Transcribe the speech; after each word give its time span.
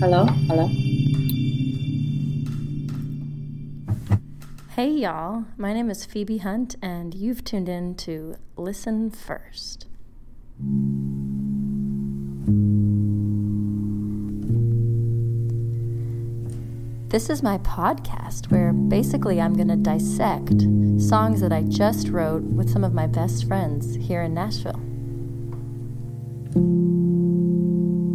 Hello? 0.00 0.24
Hello? 0.48 0.66
Hey, 4.70 4.88
y'all. 4.88 5.44
My 5.58 5.74
name 5.74 5.90
is 5.90 6.06
Phoebe 6.06 6.38
Hunt, 6.38 6.74
and 6.80 7.14
you've 7.14 7.44
tuned 7.44 7.68
in 7.68 7.94
to 7.96 8.36
Listen 8.56 9.10
First. 9.10 9.88
This 17.10 17.28
is 17.28 17.42
my 17.42 17.58
podcast 17.58 18.50
where 18.50 18.72
basically 18.72 19.38
I'm 19.38 19.52
going 19.52 19.68
to 19.68 19.76
dissect 19.76 20.62
songs 20.98 21.42
that 21.42 21.52
I 21.52 21.60
just 21.64 22.08
wrote 22.08 22.44
with 22.44 22.70
some 22.70 22.84
of 22.84 22.94
my 22.94 23.06
best 23.06 23.46
friends 23.46 23.96
here 23.96 24.22
in 24.22 24.32
Nashville. 24.32 24.80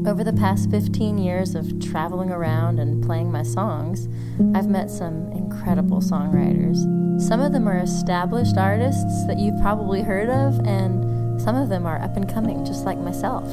Over 0.08 0.23
the 0.23 0.34
past 0.34 0.70
15 0.70 1.18
years 1.18 1.55
of 1.55 1.80
traveling 1.80 2.30
around 2.30 2.80
and 2.80 3.04
playing 3.04 3.32
my 3.32 3.41
songs, 3.41 4.08
I've 4.54 4.68
met 4.68 4.91
some 4.91 5.32
incredible 5.32 6.00
songwriters. 6.00 6.77
Some 7.20 7.41
of 7.41 7.52
them 7.52 7.68
are 7.68 7.80
established 7.80 8.55
artists 8.55 9.26
that 9.26 9.40
you've 9.40 9.60
probably 9.62 10.04
heard 10.04 10.30
of, 10.30 10.60
and 10.60 11.41
some 11.41 11.55
of 11.55 11.70
them 11.70 11.88
are 11.88 11.99
up 12.04 12.16
and 12.18 12.32
coming, 12.32 12.63
just 12.63 12.86
like 12.86 12.99
myself. 12.99 13.46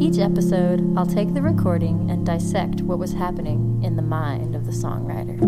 Each 0.00 0.18
episode, 0.18 0.96
I'll 0.96 1.06
take 1.06 1.34
the 1.34 1.42
recording 1.42 2.08
and 2.08 2.24
dissect 2.24 2.80
what 2.82 3.00
was 3.00 3.12
happening 3.12 3.82
in 3.82 3.96
the 3.96 4.02
mind 4.02 4.54
of 4.54 4.64
the 4.64 4.72
songwriter. 4.72 5.40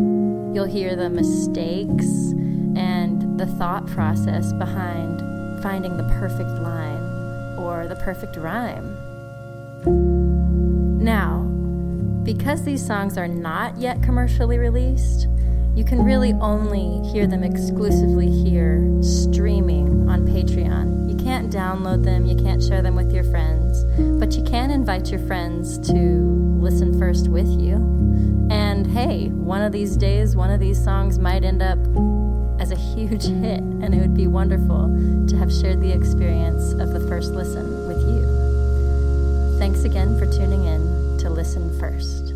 You'll 0.53 0.65
hear 0.65 0.97
the 0.97 1.09
mistakes 1.09 2.33
and 2.75 3.39
the 3.39 3.47
thought 3.47 3.87
process 3.87 4.53
behind 4.55 5.21
finding 5.63 5.97
the 5.97 6.17
perfect 6.19 6.51
line 6.63 7.59
or 7.59 7.87
the 7.87 7.97
perfect 7.97 8.37
rhyme. 8.37 9.02
Now, 11.03 11.41
because 12.23 12.65
these 12.65 12.85
songs 12.85 13.19
are 13.19 13.27
not 13.27 13.77
yet 13.77 14.03
commercially 14.03 14.59
released, 14.59 15.27
you 15.75 15.85
can 15.85 16.05
really 16.05 16.33
only 16.35 17.05
hear 17.11 17.27
them 17.27 17.43
exclusively 17.43 18.31
here 18.31 18.87
streaming 19.03 20.09
on 20.09 20.27
Patreon. 20.27 21.11
You 21.11 21.17
can't 21.17 21.53
download 21.53 22.05
them, 22.05 22.25
you 22.27 22.37
can't 22.37 22.63
share 22.63 22.83
them 22.83 22.95
with 22.95 23.13
your 23.13 23.25
friends, 23.25 23.85
but 24.21 24.35
you 24.35 24.45
can 24.45 24.71
invite 24.71 25.11
your 25.11 25.27
friends 25.27 25.79
to 25.89 25.95
listen 26.61 26.97
first 26.99 27.29
with 27.29 27.49
you. 27.49 27.77
And 28.51 28.87
hey, 28.87 29.29
one 29.29 29.63
of 29.63 29.73
these 29.73 29.97
days, 29.97 30.37
one 30.37 30.51
of 30.51 30.61
these 30.61 30.83
songs 30.83 31.19
might 31.19 31.43
end 31.43 31.63
up 31.63 31.79
as 32.61 32.71
a 32.71 32.77
huge 32.95 33.25
hit, 33.25 33.61
and 33.61 33.93
it 33.95 33.99
would 33.99 34.15
be 34.15 34.29
wonderful 34.29 34.87
to 35.27 35.37
have 35.37 35.53
shared 35.53 35.81
the 35.81 35.91
experience 35.91 36.75
of 36.75 36.93
the 36.93 37.01
first 37.09 37.33
listen 37.33 37.89
with 37.89 37.99
you. 37.99 39.59
Thanks 39.59 39.85
again 39.85 40.19
for 40.19 40.27
tuning 40.27 40.65
in 40.67 40.82
Listen 41.43 41.77
First. 41.81 42.35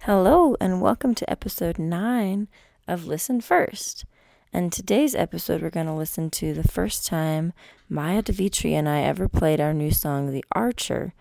Hello, 0.00 0.56
and 0.60 0.82
welcome 0.82 1.14
to 1.14 1.30
episode 1.30 1.78
9 1.78 2.48
of 2.88 3.06
Listen 3.06 3.40
First. 3.40 4.06
And 4.52 4.72
today's 4.72 5.14
episode, 5.14 5.62
we're 5.62 5.70
going 5.70 5.86
to 5.86 5.92
listen 5.92 6.30
to 6.30 6.52
the 6.52 6.66
first 6.66 7.06
time 7.06 7.52
Maya 7.88 8.22
de 8.22 8.32
Vitry 8.32 8.74
and 8.74 8.88
I 8.88 9.02
ever 9.02 9.28
played 9.28 9.60
our 9.60 9.72
new 9.72 9.92
song, 9.92 10.32
The 10.32 10.44
Archer. 10.50 11.14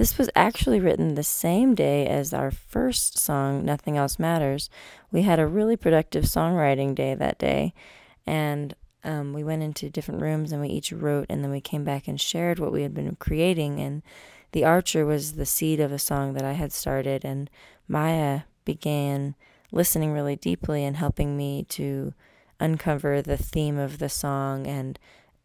This 0.00 0.16
was 0.16 0.30
actually 0.34 0.80
written 0.80 1.14
the 1.14 1.22
same 1.22 1.74
day 1.74 2.06
as 2.06 2.32
our 2.32 2.50
first 2.50 3.18
song, 3.18 3.66
Nothing 3.66 3.98
Else 3.98 4.18
Matters. 4.18 4.70
We 5.12 5.24
had 5.24 5.38
a 5.38 5.46
really 5.46 5.76
productive 5.76 6.24
songwriting 6.24 6.94
day 6.94 7.14
that 7.14 7.38
day, 7.38 7.74
and 8.26 8.74
um, 9.04 9.34
we 9.34 9.44
went 9.44 9.62
into 9.62 9.90
different 9.90 10.22
rooms 10.22 10.52
and 10.52 10.62
we 10.62 10.68
each 10.68 10.90
wrote, 10.90 11.26
and 11.28 11.44
then 11.44 11.50
we 11.50 11.60
came 11.60 11.84
back 11.84 12.08
and 12.08 12.18
shared 12.18 12.58
what 12.58 12.72
we 12.72 12.80
had 12.80 12.94
been 12.94 13.14
creating. 13.16 13.78
And 13.78 14.02
The 14.52 14.64
Archer 14.64 15.04
was 15.04 15.34
the 15.34 15.44
seed 15.44 15.80
of 15.80 15.92
a 15.92 15.98
song 15.98 16.32
that 16.32 16.46
I 16.46 16.52
had 16.52 16.72
started, 16.72 17.22
and 17.22 17.50
Maya 17.86 18.44
began 18.64 19.34
listening 19.70 20.12
really 20.12 20.34
deeply 20.34 20.82
and 20.82 20.96
helping 20.96 21.36
me 21.36 21.64
to 21.64 22.14
uncover 22.58 23.20
the 23.20 23.36
theme 23.36 23.76
of 23.76 23.98
the 23.98 24.08
song 24.08 24.66
and 24.66 24.98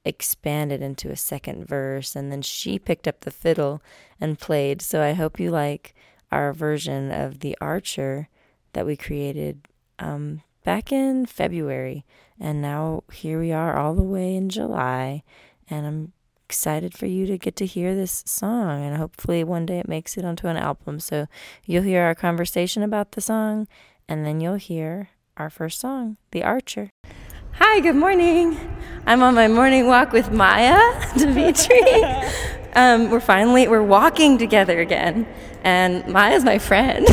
expand 0.05 0.71
it 0.71 0.81
into 0.81 1.09
a 1.09 1.16
second 1.16 1.67
verse. 1.67 2.16
And 2.16 2.31
then 2.31 2.41
she 2.41 2.79
picked 2.79 3.07
up 3.07 3.21
the 3.21 3.31
fiddle 3.31 3.81
and 4.21 4.39
played. 4.39 4.81
So 4.81 5.01
I 5.01 5.13
hope 5.13 5.39
you 5.39 5.51
like 5.51 5.93
our 6.31 6.53
version 6.53 7.11
of 7.11 7.39
The 7.39 7.57
Archer 7.59 8.29
that 8.73 8.85
we 8.85 8.95
created 8.95 9.67
um, 9.99 10.41
back 10.63 10.91
in 10.91 11.25
February. 11.25 12.05
And 12.39 12.61
now 12.61 13.03
here 13.11 13.39
we 13.39 13.51
are 13.51 13.77
all 13.77 13.95
the 13.95 14.03
way 14.03 14.35
in 14.35 14.49
July. 14.49 15.23
And 15.69 15.85
I'm 15.88 16.13
excited 16.45 16.93
for 16.93 17.07
you 17.07 17.25
to 17.25 17.37
get 17.37 17.55
to 17.57 17.66
hear 17.66 17.95
this 17.95 18.23
song. 18.25 18.85
And 18.85 18.97
hopefully 18.97 19.43
one 19.43 19.66
day 19.66 19.79
it 19.79 19.87
makes 19.87 20.17
it 20.17 20.25
onto 20.25 20.47
an 20.47 20.57
album. 20.57 20.99
So 20.99 21.27
you'll 21.66 21.83
hear 21.83 22.03
our 22.03 22.16
conversation 22.16 22.83
about 22.83 23.13
the 23.13 23.22
song. 23.22 23.67
And 24.07 24.25
then 24.25 24.39
you'll 24.39 24.55
hear 24.55 25.09
our 25.37 25.49
first 25.49 25.79
song, 25.79 26.17
The 26.31 26.43
Archer. 26.43 26.89
Hi, 27.57 27.79
good 27.79 27.95
morning. 27.95 28.59
I'm 29.05 29.23
on 29.23 29.33
my 29.33 29.47
morning 29.47 29.88
walk 29.88 30.11
with 30.11 30.29
Maya 30.29 30.77
de 31.17 31.31
Vitry. 31.31 32.03
um, 32.75 33.09
we're 33.09 33.21
finally 33.21 33.69
we're 33.69 33.81
walking 33.81 34.38
together 34.38 34.81
again, 34.81 35.25
and 35.63 36.05
Maya's 36.05 36.43
my 36.43 36.59
friend, 36.59 37.07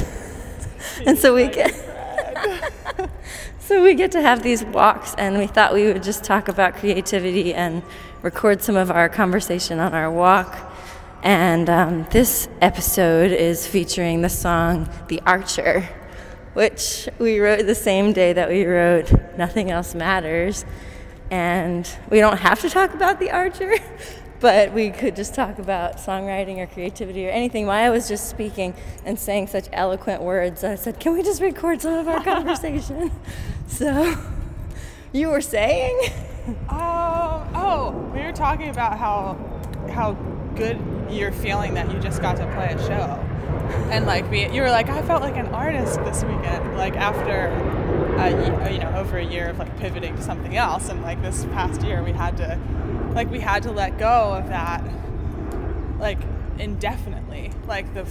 and 1.06 1.16
so 1.16 1.32
we 1.32 1.46
get 1.46 1.72
so 3.60 3.84
we 3.84 3.94
get 3.94 4.10
to 4.12 4.20
have 4.20 4.42
these 4.42 4.64
walks, 4.64 5.14
and 5.16 5.38
we 5.38 5.46
thought 5.46 5.72
we 5.72 5.84
would 5.84 6.02
just 6.02 6.24
talk 6.24 6.48
about 6.48 6.74
creativity 6.74 7.54
and 7.54 7.84
record 8.22 8.62
some 8.62 8.74
of 8.74 8.90
our 8.90 9.08
conversation 9.08 9.78
on 9.78 9.94
our 9.94 10.10
walk. 10.10 10.58
And 11.22 11.70
um, 11.70 12.06
this 12.10 12.48
episode 12.60 13.30
is 13.30 13.64
featuring 13.64 14.22
the 14.22 14.28
song 14.28 14.88
"The 15.06 15.22
Archer." 15.24 15.88
Which 16.54 17.08
we 17.18 17.38
wrote 17.40 17.66
the 17.66 17.74
same 17.74 18.12
day 18.12 18.32
that 18.32 18.48
we 18.48 18.64
wrote 18.64 19.10
Nothing 19.36 19.70
Else 19.70 19.94
Matters. 19.94 20.64
And 21.30 21.88
we 22.10 22.20
don't 22.20 22.38
have 22.38 22.60
to 22.60 22.68
talk 22.68 22.92
about 22.92 23.18
The 23.18 23.30
Archer, 23.30 23.74
but 24.40 24.72
we 24.72 24.90
could 24.90 25.16
just 25.16 25.34
talk 25.34 25.58
about 25.58 25.96
songwriting 25.96 26.58
or 26.58 26.66
creativity 26.66 27.26
or 27.26 27.30
anything. 27.30 27.64
Maya 27.64 27.90
was 27.90 28.06
just 28.06 28.28
speaking 28.28 28.74
and 29.06 29.18
saying 29.18 29.46
such 29.46 29.68
eloquent 29.72 30.22
words. 30.22 30.62
I 30.62 30.74
said, 30.74 31.00
Can 31.00 31.14
we 31.14 31.22
just 31.22 31.40
record 31.40 31.80
some 31.80 31.94
of 31.94 32.08
our 32.08 32.22
conversation? 32.24 33.10
so, 33.66 34.14
you 35.12 35.28
were 35.28 35.40
saying? 35.40 35.98
Oh, 36.68 37.48
oh, 37.54 38.10
we 38.14 38.20
were 38.20 38.32
talking 38.32 38.68
about 38.68 38.98
how 38.98 39.38
how 39.90 40.12
good 40.54 40.78
you're 41.10 41.32
feeling 41.32 41.74
that 41.74 41.90
you 41.90 41.98
just 41.98 42.20
got 42.20 42.36
to 42.36 42.44
play 42.54 42.74
a 42.74 42.86
show 42.86 43.31
and 43.90 44.06
like 44.06 44.30
be, 44.30 44.40
you 44.40 44.62
were 44.62 44.70
like 44.70 44.88
I 44.88 45.02
felt 45.02 45.22
like 45.22 45.36
an 45.36 45.48
artist 45.48 45.98
this 46.04 46.22
weekend 46.24 46.76
like 46.76 46.96
after 46.96 47.48
uh, 48.18 48.70
you 48.70 48.78
know 48.78 48.92
over 48.96 49.18
a 49.18 49.24
year 49.24 49.48
of 49.48 49.58
like 49.58 49.76
pivoting 49.78 50.16
to 50.16 50.22
something 50.22 50.56
else 50.56 50.88
and 50.88 51.02
like 51.02 51.20
this 51.22 51.44
past 51.46 51.82
year 51.82 52.02
we 52.02 52.12
had 52.12 52.36
to 52.36 52.58
like 53.14 53.30
we 53.30 53.40
had 53.40 53.62
to 53.64 53.72
let 53.72 53.98
go 53.98 54.34
of 54.34 54.48
that 54.48 54.82
like 55.98 56.18
indefinitely 56.58 57.52
like 57.66 57.92
the 57.94 58.06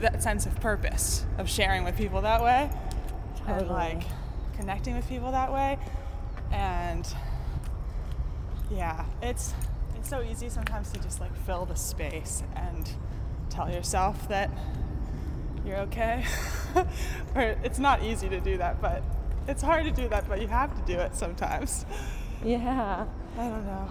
that 0.00 0.22
sense 0.22 0.44
of 0.46 0.54
purpose 0.60 1.24
of 1.38 1.48
sharing 1.48 1.84
with 1.84 1.96
people 1.96 2.20
that 2.20 2.42
way 2.42 2.70
totally. 3.38 3.58
and 3.60 3.68
like 3.68 4.02
connecting 4.56 4.94
with 4.94 5.08
people 5.08 5.32
that 5.32 5.52
way 5.52 5.78
and 6.52 7.14
yeah 8.70 9.04
it's 9.22 9.54
it's 9.96 10.08
so 10.08 10.22
easy 10.22 10.48
sometimes 10.48 10.90
to 10.90 11.00
just 11.00 11.20
like 11.20 11.34
fill 11.44 11.64
the 11.64 11.74
space 11.74 12.42
and 12.54 12.90
tell 13.48 13.70
yourself 13.70 14.28
that 14.28 14.50
you're 15.66 15.78
okay. 15.78 16.24
or 17.34 17.42
it's 17.64 17.78
not 17.78 18.02
easy 18.02 18.28
to 18.28 18.40
do 18.40 18.58
that, 18.58 18.80
but 18.80 19.02
it's 19.48 19.62
hard 19.62 19.84
to 19.84 19.90
do 19.90 20.08
that, 20.08 20.28
but 20.28 20.40
you 20.40 20.48
have 20.48 20.74
to 20.74 20.92
do 20.92 20.98
it 20.98 21.14
sometimes. 21.14 21.84
Yeah. 22.44 23.06
I 23.38 23.48
don't 23.48 23.66
know. 23.66 23.88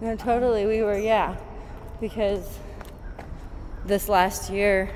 No, 0.00 0.16
totally. 0.16 0.66
We 0.66 0.82
were, 0.82 0.98
yeah, 0.98 1.36
because 2.00 2.58
this 3.84 4.08
last 4.08 4.50
year, 4.50 4.90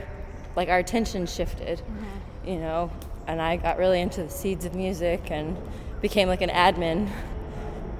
like 0.56 0.69
our 0.69 0.79
attention 0.79 1.27
shifted, 1.27 1.79
mm-hmm. 1.79 2.49
you 2.49 2.56
know, 2.56 2.91
and 3.27 3.41
I 3.41 3.56
got 3.56 3.79
really 3.79 4.00
into 4.00 4.23
the 4.25 4.31
seeds 4.31 4.65
of 4.65 4.75
music 4.75 5.31
and 5.31 5.56
became 6.00 6.29
like 6.29 6.43
an 6.43 6.50
admin 6.50 7.09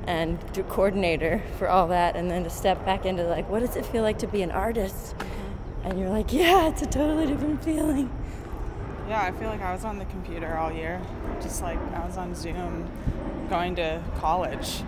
and 0.06 0.38
coordinator 0.69 1.43
for 1.59 1.69
all 1.69 1.88
that, 1.88 2.17
and 2.17 2.31
then 2.31 2.43
to 2.45 2.50
step 2.50 2.85
back 2.85 3.06
into 3.06 3.25
like, 3.25 3.49
what 3.49 3.61
does 3.61 3.77
it 3.77 3.87
feel 3.87 4.03
like 4.03 4.19
to 4.19 4.27
be 4.27 4.43
an 4.43 4.50
artist? 4.50 5.15
And 5.84 5.99
you're 5.99 6.11
like, 6.11 6.32
yeah, 6.32 6.69
it's 6.69 6.82
a 6.82 6.87
totally 6.87 7.26
different 7.26 7.62
feeling. 7.64 8.11
Yeah, 9.08 9.23
I 9.23 9.32
feel 9.32 9.49
like 9.49 9.61
I 9.61 9.73
was 9.73 9.84
on 9.84 9.99
the 9.99 10.05
computer 10.06 10.56
all 10.56 10.73
year, 10.73 11.00
just 11.40 11.61
like 11.61 11.79
I 11.94 12.06
was 12.06 12.17
on 12.17 12.34
Zoom, 12.34 12.88
going 13.50 13.75
to 13.76 14.02
college. 14.19 14.82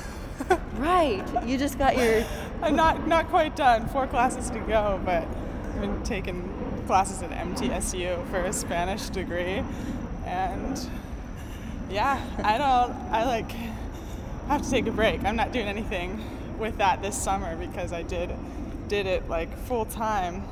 right. 0.74 1.22
You 1.46 1.58
just 1.58 1.78
got 1.78 1.96
your. 1.96 2.24
I'm 2.62 2.74
not 2.74 3.06
not 3.06 3.28
quite 3.28 3.54
done. 3.54 3.86
Four 3.88 4.06
classes 4.06 4.50
to 4.50 4.58
go, 4.60 5.00
but 5.04 5.24
I've 5.24 5.80
been 5.80 6.02
taking 6.02 6.82
classes 6.86 7.22
at 7.22 7.30
MTSU 7.30 8.28
for 8.30 8.40
a 8.40 8.52
Spanish 8.52 9.10
degree, 9.10 9.62
and 10.24 10.90
yeah, 11.90 12.20
I 12.42 12.58
don't. 12.58 12.92
I 13.12 13.24
like 13.24 13.52
have 14.48 14.62
to 14.62 14.70
take 14.70 14.86
a 14.86 14.90
break. 14.90 15.22
I'm 15.24 15.36
not 15.36 15.52
doing 15.52 15.68
anything 15.68 16.20
with 16.58 16.78
that 16.78 17.02
this 17.02 17.16
summer 17.16 17.56
because 17.56 17.92
I 17.92 18.02
did 18.02 18.30
did 18.90 19.06
it 19.06 19.28
like 19.28 19.56
full 19.56 19.84
time, 19.84 20.42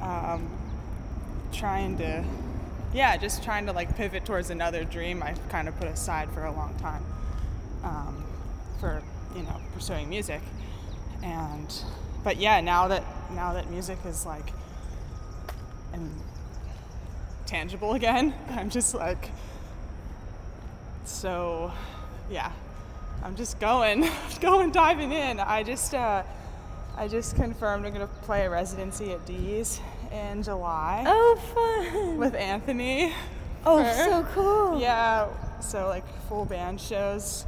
um, 0.00 0.48
trying 1.52 1.98
to 1.98 2.24
yeah, 2.94 3.16
just 3.16 3.42
trying 3.42 3.66
to 3.66 3.72
like 3.72 3.96
pivot 3.96 4.24
towards 4.24 4.48
another 4.48 4.84
dream 4.84 5.22
I 5.22 5.34
kind 5.50 5.68
of 5.68 5.76
put 5.76 5.88
aside 5.88 6.30
for 6.30 6.44
a 6.44 6.52
long 6.52 6.74
time 6.76 7.04
um, 7.82 8.24
for 8.78 9.02
you 9.34 9.42
know 9.42 9.60
pursuing 9.74 10.08
music, 10.08 10.40
and 11.24 11.74
but 12.22 12.36
yeah, 12.36 12.60
now 12.60 12.86
that 12.88 13.02
now 13.32 13.52
that 13.54 13.68
music 13.70 13.98
is 14.06 14.24
like 14.24 14.52
and 15.92 16.10
tangible 17.44 17.92
again, 17.94 18.34
I'm 18.50 18.70
just 18.70 18.94
like 18.94 19.30
so 21.04 21.72
yeah, 22.30 22.52
I'm 23.24 23.34
just 23.34 23.58
going, 23.58 24.08
going 24.40 24.70
diving 24.70 25.10
in. 25.10 25.40
I 25.40 25.64
just 25.64 25.92
uh, 25.92 26.22
I 26.98 27.06
just 27.06 27.36
confirmed 27.36 27.86
I'm 27.86 27.92
gonna 27.92 28.08
play 28.22 28.44
a 28.44 28.50
residency 28.50 29.12
at 29.12 29.24
Dee's 29.24 29.80
in 30.10 30.42
July. 30.42 31.04
Oh, 31.06 31.38
fun! 31.54 32.18
With 32.18 32.34
Anthony. 32.34 33.14
Oh, 33.64 33.84
for, 33.84 34.04
so 34.04 34.26
cool. 34.34 34.80
Yeah, 34.80 35.28
so 35.60 35.86
like 35.86 36.02
full 36.28 36.44
band 36.44 36.80
shows, 36.80 37.44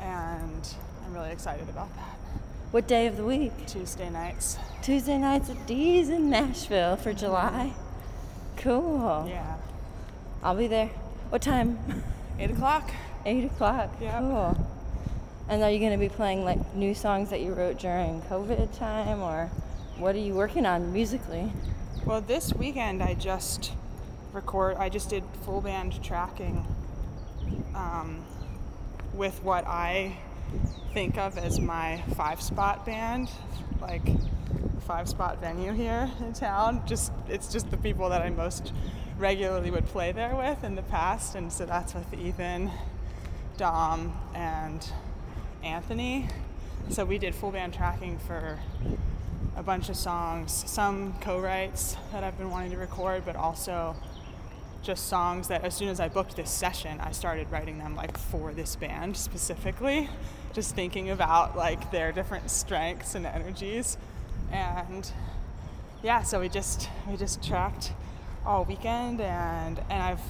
and 0.00 0.74
I'm 1.04 1.14
really 1.14 1.30
excited 1.30 1.68
about 1.68 1.94
that. 1.94 2.16
What 2.72 2.88
day 2.88 3.06
of 3.06 3.16
the 3.16 3.22
week? 3.24 3.52
Tuesday 3.68 4.10
nights. 4.10 4.58
Tuesday 4.82 5.18
nights 5.18 5.50
at 5.50 5.68
Dee's 5.68 6.08
in 6.08 6.28
Nashville 6.28 6.96
for 6.96 7.12
July. 7.12 7.72
Cool. 8.56 9.26
Yeah. 9.28 9.54
I'll 10.42 10.56
be 10.56 10.66
there. 10.66 10.90
What 11.28 11.42
time? 11.42 11.78
Eight 12.40 12.50
o'clock. 12.50 12.90
Eight 13.24 13.44
o'clock. 13.44 13.94
Yeah. 14.00 14.18
Cool. 14.18 14.66
And 15.50 15.64
are 15.64 15.70
you 15.70 15.80
going 15.80 15.90
to 15.90 15.98
be 15.98 16.08
playing 16.08 16.44
like 16.44 16.76
new 16.76 16.94
songs 16.94 17.30
that 17.30 17.40
you 17.40 17.52
wrote 17.52 17.80
during 17.80 18.22
COVID 18.22 18.78
time, 18.78 19.20
or 19.20 19.50
what 19.98 20.14
are 20.14 20.20
you 20.20 20.32
working 20.32 20.64
on 20.64 20.92
musically? 20.92 21.52
Well, 22.06 22.20
this 22.20 22.54
weekend 22.54 23.02
I 23.02 23.14
just 23.14 23.72
record. 24.32 24.76
I 24.76 24.88
just 24.88 25.10
did 25.10 25.24
full 25.44 25.60
band 25.60 26.04
tracking 26.04 26.64
um, 27.74 28.24
with 29.12 29.42
what 29.42 29.66
I 29.66 30.16
think 30.94 31.18
of 31.18 31.36
as 31.36 31.58
my 31.58 32.00
five 32.14 32.40
spot 32.40 32.86
band, 32.86 33.28
like 33.80 34.08
five 34.86 35.08
spot 35.08 35.40
venue 35.40 35.72
here 35.72 36.08
in 36.20 36.32
town. 36.32 36.80
Just 36.86 37.10
it's 37.28 37.52
just 37.52 37.72
the 37.72 37.76
people 37.76 38.08
that 38.10 38.22
I 38.22 38.30
most 38.30 38.72
regularly 39.18 39.72
would 39.72 39.86
play 39.86 40.12
there 40.12 40.36
with 40.36 40.62
in 40.62 40.76
the 40.76 40.82
past, 40.82 41.34
and 41.34 41.52
so 41.52 41.66
that's 41.66 41.92
with 41.92 42.14
Ethan, 42.14 42.70
Dom, 43.56 44.16
and 44.32 44.88
Anthony. 45.62 46.28
So 46.88 47.04
we 47.04 47.18
did 47.18 47.34
full 47.34 47.52
band 47.52 47.74
tracking 47.74 48.18
for 48.18 48.58
a 49.56 49.62
bunch 49.62 49.88
of 49.88 49.96
songs, 49.96 50.64
some 50.66 51.14
co-writes 51.20 51.96
that 52.12 52.24
I've 52.24 52.38
been 52.38 52.50
wanting 52.50 52.70
to 52.72 52.78
record, 52.78 53.24
but 53.24 53.36
also 53.36 53.96
just 54.82 55.08
songs 55.08 55.48
that 55.48 55.64
as 55.64 55.74
soon 55.74 55.88
as 55.88 56.00
I 56.00 56.08
booked 56.08 56.36
this 56.36 56.50
session, 56.50 56.98
I 57.00 57.12
started 57.12 57.50
writing 57.50 57.78
them 57.78 57.94
like 57.94 58.16
for 58.16 58.52
this 58.52 58.76
band 58.76 59.16
specifically, 59.16 60.08
just 60.52 60.74
thinking 60.74 61.10
about 61.10 61.56
like 61.56 61.90
their 61.90 62.12
different 62.12 62.50
strengths 62.50 63.14
and 63.14 63.26
energies. 63.26 63.98
And 64.50 65.10
yeah, 66.02 66.22
so 66.22 66.40
we 66.40 66.48
just 66.48 66.88
we 67.08 67.16
just 67.16 67.46
tracked 67.46 67.92
all 68.46 68.64
weekend 68.64 69.20
and 69.20 69.78
and 69.90 70.02
I've 70.02 70.20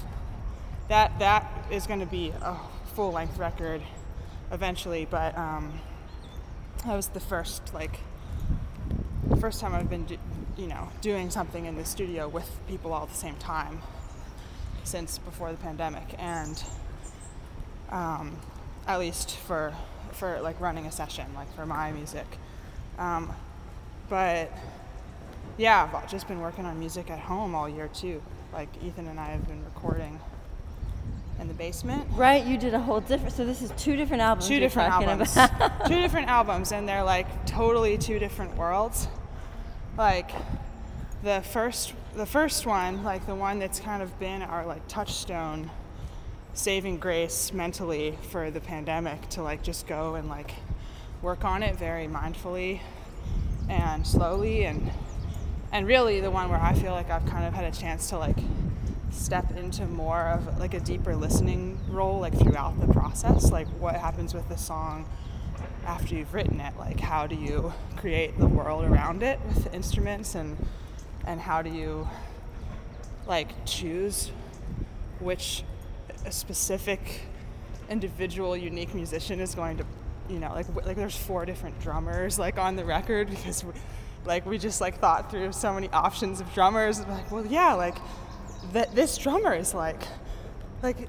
that 0.89 1.17
that 1.21 1.47
is 1.71 1.87
going 1.87 2.01
to 2.01 2.07
be 2.07 2.33
a 2.43 2.57
full 2.95 3.13
length 3.13 3.39
record 3.39 3.81
eventually, 4.51 5.07
but 5.11 5.37
um, 5.37 5.81
that 6.85 6.95
was 6.95 7.09
the 7.09 7.21
first 7.21 7.75
like 7.75 8.01
first 9.41 9.61
time 9.61 9.75
I've 9.75 9.89
been, 9.89 10.05
do, 10.05 10.19
you 10.59 10.67
know, 10.67 10.89
doing 11.01 11.31
something 11.31 11.65
in 11.65 11.77
the 11.77 11.85
studio 11.85 12.29
with 12.29 12.49
people 12.69 12.93
all 12.93 13.05
at 13.05 13.09
the 13.09 13.15
same 13.15 13.37
time 13.37 13.81
since 14.85 15.19
before 15.19 15.51
the 15.51 15.57
pandemic, 15.57 16.15
and 16.19 16.63
um, 17.91 18.37
at 18.87 18.99
least 18.99 19.37
for 19.37 19.75
for 20.13 20.41
like 20.41 20.61
running 20.61 20.87
a 20.87 20.93
session, 20.93 21.27
like 21.35 21.53
for 21.55 21.65
my 21.65 21.93
music. 21.93 22.27
Um, 22.99 23.33
but 24.09 24.53
yeah, 25.57 25.89
I've 25.95 26.11
just 26.11 26.29
been 26.29 26.41
working 26.41 26.67
on 26.67 26.79
music 26.79 27.11
at 27.11 27.19
home 27.19 27.55
all 27.55 27.69
year 27.69 27.89
too. 27.89 28.23
Like 28.53 28.69
Ethan 28.83 29.07
and 29.07 29.21
I 29.21 29.27
have 29.27 29.47
been 29.47 29.65
recording 29.65 30.21
basement. 31.61 32.07
Right, 32.13 32.47
you 32.47 32.57
did 32.57 32.73
a 32.73 32.81
whole 32.81 33.01
different. 33.01 33.35
So 33.35 33.45
this 33.45 33.61
is 33.61 33.71
two 33.77 33.95
different 33.95 34.23
albums. 34.23 34.49
Two 34.49 34.59
different 34.59 34.91
albums. 34.91 35.35
two 35.87 36.01
different 36.01 36.29
albums, 36.29 36.73
and 36.73 36.89
they're 36.89 37.05
like 37.05 37.45
totally 37.45 37.99
two 37.99 38.19
different 38.19 38.57
worlds. 38.57 39.09
Like 39.99 40.31
the 41.23 41.43
first, 41.43 41.93
the 42.15 42.25
first 42.25 42.65
one, 42.65 43.05
like 43.05 43.27
the 43.27 43.35
one 43.35 43.59
that's 43.59 43.79
kind 43.79 44.03
of 44.03 44.19
been 44.19 44.41
our 44.41 44.65
like 44.65 44.89
touchstone, 44.89 45.71
saving 46.55 46.97
grace 46.97 47.53
mentally 47.53 48.17
for 48.31 48.51
the 48.51 48.61
pandemic 48.61 49.29
to 49.31 49.43
like 49.43 49.63
just 49.63 49.87
go 49.87 50.15
and 50.15 50.31
like 50.31 50.53
work 51.21 51.45
on 51.45 51.63
it 51.63 51.77
very 51.77 52.07
mindfully 52.07 52.81
and 53.69 54.07
slowly 54.07 54.65
and 54.65 54.91
and 55.73 55.87
really 55.87 56.21
the 56.21 56.31
one 56.31 56.49
where 56.49 56.59
I 56.59 56.73
feel 56.73 56.93
like 56.93 57.11
I've 57.11 57.27
kind 57.27 57.45
of 57.45 57.53
had 57.53 57.65
a 57.65 57.77
chance 57.77 58.09
to 58.09 58.19
like 58.19 58.39
step 59.11 59.57
into 59.57 59.87
more 59.87 60.29
of 60.29 60.59
like 60.59 60.75
a 60.75 60.81
deeper 60.81 61.17
listening 61.17 61.79
role 61.89 62.21
like 62.21 62.39
throughout 62.39 62.81
the 62.81 62.93
process? 62.93 63.51
Like 63.51 63.69
what 63.79 63.97
happens 63.97 64.35
with 64.35 64.49
the 64.49 64.57
song 64.57 65.09
after 65.85 66.15
you've 66.15 66.33
written 66.35 66.61
it? 66.61 66.75
Like 66.79 67.01
how 67.01 67.27
do 67.27 67.35
you 67.35 67.73
create 67.97 68.39
the 68.39 68.47
world 68.47 68.85
around 68.85 69.23
it 69.23 69.41
with 69.47 69.73
instruments? 69.75 70.35
And 70.35 70.57
and 71.27 71.41
how 71.41 71.63
do 71.63 71.71
you 71.71 72.09
like 73.27 73.65
choose 73.65 74.31
which 75.19 75.65
specific 76.31 77.23
individual 77.89 78.57
unique 78.57 78.95
musician 78.95 79.41
is 79.41 79.55
going 79.55 79.77
to 79.77 79.85
you 80.29 80.39
know 80.39 80.53
like 80.53 80.67
like 80.87 80.97
there's 80.97 81.17
four 81.17 81.45
different 81.45 81.79
drummers 81.81 82.39
like 82.39 82.59
on 82.59 82.77
the 82.77 82.85
record 82.85 83.29
because 83.29 83.65
we, 83.65 83.73
like 84.25 84.47
we 84.47 84.59
just 84.59 84.81
like 84.81 84.99
thought 84.99 85.31
through 85.31 85.53
so 85.53 85.73
many 85.73 85.89
options 85.91 86.41
of 86.41 86.53
drummers. 86.55 87.01
Like 87.07 87.31
well 87.31 87.47
yeah 87.47 87.75
like 87.75 87.97
that 88.73 88.95
this 88.95 89.17
drummer 89.19 89.55
is 89.55 89.75
like 89.75 90.03
like 90.83 91.09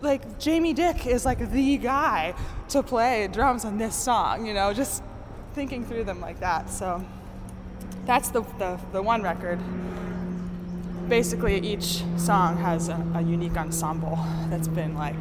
like 0.00 0.38
Jamie 0.38 0.72
Dick 0.72 1.06
is 1.06 1.24
like 1.24 1.50
the 1.50 1.76
guy 1.78 2.34
to 2.70 2.82
play 2.82 3.28
drums 3.28 3.64
on 3.64 3.78
this 3.78 3.94
song, 3.94 4.46
you 4.46 4.54
know, 4.54 4.72
just 4.72 5.02
thinking 5.54 5.84
through 5.84 6.04
them 6.04 6.20
like 6.20 6.40
that. 6.40 6.70
So 6.70 7.04
that's 8.04 8.30
the 8.30 8.42
the, 8.58 8.78
the 8.92 9.02
one 9.02 9.22
record. 9.22 9.58
Basically 11.08 11.58
each 11.60 12.02
song 12.16 12.56
has 12.58 12.88
a, 12.88 13.06
a 13.14 13.22
unique 13.22 13.56
ensemble 13.56 14.18
that's 14.48 14.68
been 14.68 14.94
like 14.94 15.16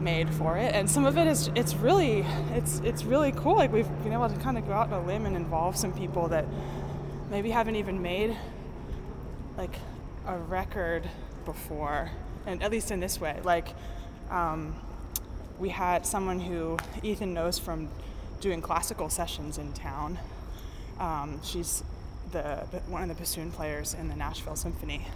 made 0.00 0.30
for 0.30 0.56
it 0.56 0.74
and 0.74 0.90
some 0.90 1.04
of 1.04 1.18
it 1.18 1.26
is 1.26 1.50
it's 1.54 1.74
really 1.74 2.24
it's 2.54 2.80
it's 2.80 3.04
really 3.04 3.32
cool 3.32 3.54
like 3.54 3.70
we've 3.70 3.86
been 4.02 4.14
able 4.14 4.28
to 4.28 4.36
kind 4.36 4.56
of 4.56 4.66
go 4.66 4.72
out 4.72 4.90
on 4.90 5.02
a 5.04 5.06
limb 5.06 5.26
and 5.26 5.36
involve 5.36 5.76
some 5.76 5.92
people 5.92 6.26
that 6.28 6.46
maybe 7.30 7.50
haven't 7.50 7.76
even 7.76 8.00
made 8.00 8.34
like 9.58 9.76
a 10.30 10.38
record 10.38 11.08
before, 11.44 12.10
and 12.46 12.62
at 12.62 12.70
least 12.70 12.90
in 12.90 13.00
this 13.00 13.20
way. 13.20 13.40
Like, 13.42 13.68
um, 14.30 14.74
we 15.58 15.68
had 15.70 16.06
someone 16.06 16.40
who 16.40 16.78
Ethan 17.02 17.34
knows 17.34 17.58
from 17.58 17.88
doing 18.40 18.62
classical 18.62 19.08
sessions 19.08 19.58
in 19.58 19.72
town. 19.72 20.18
Um, 20.98 21.40
she's 21.42 21.82
the 22.32 22.64
one 22.86 23.02
of 23.02 23.08
the 23.08 23.14
bassoon 23.14 23.50
players 23.50 23.94
in 23.94 24.08
the 24.08 24.16
Nashville 24.16 24.56
Symphony, 24.56 25.06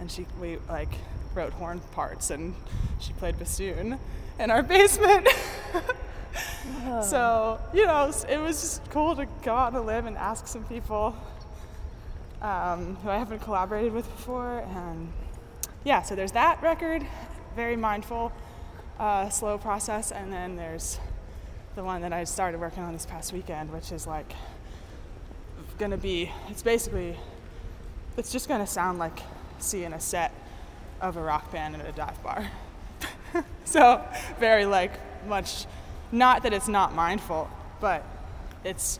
and 0.00 0.10
she 0.10 0.26
we 0.40 0.58
like 0.68 0.94
wrote 1.34 1.52
horn 1.52 1.80
parts, 1.92 2.30
and 2.30 2.54
she 3.00 3.12
played 3.14 3.38
bassoon 3.38 3.98
in 4.38 4.50
our 4.50 4.62
basement. 4.74 5.28
So 7.02 7.58
you 7.72 7.86
know, 7.86 8.12
it 8.28 8.38
was 8.38 8.60
just 8.60 8.90
cool 8.90 9.16
to 9.16 9.26
go 9.42 9.54
out 9.54 9.74
on 9.74 9.80
a 9.80 9.82
limb 9.82 10.06
and 10.06 10.16
ask 10.16 10.46
some 10.46 10.64
people 10.64 11.16
um, 12.42 12.96
who 12.96 13.10
I 13.10 13.18
haven't 13.18 13.40
collaborated 13.40 13.92
with 13.92 14.08
before. 14.16 14.60
And 14.74 15.12
yeah, 15.84 16.02
so 16.02 16.14
there's 16.14 16.32
that 16.32 16.62
record, 16.62 17.06
very 17.54 17.76
mindful, 17.76 18.32
uh, 18.98 19.28
slow 19.28 19.58
process. 19.58 20.12
And 20.12 20.32
then 20.32 20.56
there's 20.56 20.98
the 21.74 21.84
one 21.84 22.02
that 22.02 22.12
I 22.12 22.24
started 22.24 22.60
working 22.60 22.82
on 22.82 22.92
this 22.92 23.06
past 23.06 23.32
weekend, 23.32 23.72
which 23.72 23.92
is 23.92 24.06
like 24.06 24.32
gonna 25.78 25.96
be, 25.96 26.30
it's 26.48 26.62
basically, 26.62 27.16
it's 28.16 28.32
just 28.32 28.48
gonna 28.48 28.66
sound 28.66 28.98
like 28.98 29.18
seeing 29.58 29.92
a 29.92 30.00
set 30.00 30.32
of 31.00 31.16
a 31.16 31.20
rock 31.20 31.52
band 31.52 31.76
at 31.76 31.86
a 31.86 31.92
dive 31.92 32.22
bar. 32.22 32.50
so 33.64 34.02
very 34.38 34.64
like 34.64 34.92
much, 35.26 35.66
not 36.12 36.42
that 36.42 36.52
it's 36.52 36.68
not 36.68 36.94
mindful, 36.94 37.50
but 37.80 38.04
it's 38.64 38.98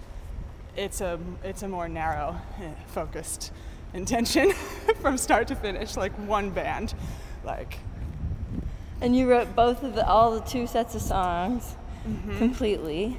it's 0.76 1.00
a 1.00 1.18
it's 1.42 1.62
a 1.62 1.68
more 1.68 1.88
narrow 1.88 2.36
eh, 2.60 2.70
focused 2.86 3.52
intention 3.94 4.52
from 5.00 5.16
start 5.16 5.48
to 5.48 5.54
finish, 5.56 5.96
like 5.96 6.12
one 6.28 6.50
band. 6.50 6.94
Like 7.44 7.78
And 9.00 9.16
you 9.16 9.30
wrote 9.30 9.54
both 9.54 9.82
of 9.82 9.94
the 9.94 10.06
all 10.06 10.32
the 10.32 10.40
two 10.40 10.66
sets 10.66 10.94
of 10.94 11.02
songs 11.02 11.76
completely. 12.38 13.18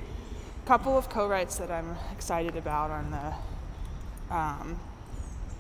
A 0.64 0.68
couple 0.68 0.98
of 0.98 1.10
co-writes 1.10 1.58
that 1.58 1.72
I'm 1.72 1.96
excited 2.12 2.56
about 2.56 2.92
on 2.92 3.12
the 3.12 4.36
um, 4.36 4.80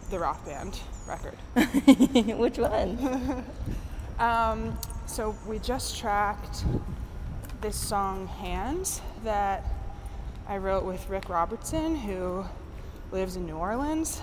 the 0.10 0.20
rock 0.20 0.46
band 0.46 0.80
record. 1.08 1.38
Which 2.38 2.58
one? 2.58 3.44
Um, 4.20 4.76
so 5.06 5.36
we 5.46 5.60
just 5.60 6.00
tracked 6.00 6.66
this 7.62 7.76
song 7.76 8.26
"Hands" 8.26 9.00
that 9.24 9.64
I 10.50 10.60
wrote 10.60 10.86
with 10.86 11.10
Rick 11.10 11.28
Robertson, 11.28 11.94
who 11.94 12.46
lives 13.12 13.36
in 13.36 13.46
New 13.46 13.58
Orleans, 13.58 14.22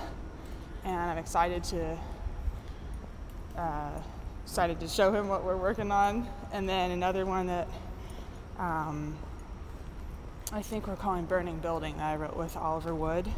and 0.83 0.97
I'm 0.97 1.19
excited 1.19 1.63
to 1.65 1.99
uh, 3.59 3.91
excited 4.43 4.81
to 4.81 4.89
show 4.89 5.13
him 5.13 5.29
what 5.29 5.45
we're 5.45 5.59
working 5.59 5.93
on. 5.93 6.27
And 6.51 6.67
then 6.67 6.93
another 6.93 7.27
one 7.27 7.47
that 7.49 7.69
um, 8.59 9.19
I 10.51 10.63
think 10.63 10.87
we're 10.87 10.97
calling 10.97 11.27
"Burning 11.27 11.59
Building" 11.59 11.99
that 11.99 12.13
I 12.13 12.17
wrote 12.17 12.39
with 12.39 12.57
Oliver 12.57 12.95
Wood, 12.95 13.29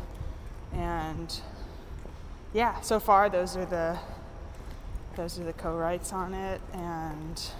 and 0.72 1.40
yeah, 2.54 2.80
so 2.82 3.00
far 3.00 3.28
those 3.28 3.56
are 3.56 3.66
the 3.66 3.98
those 5.16 5.40
are 5.40 5.44
the 5.44 5.54
co-writes 5.54 6.12
on 6.12 6.34
it, 6.34 6.60
and 6.72 7.50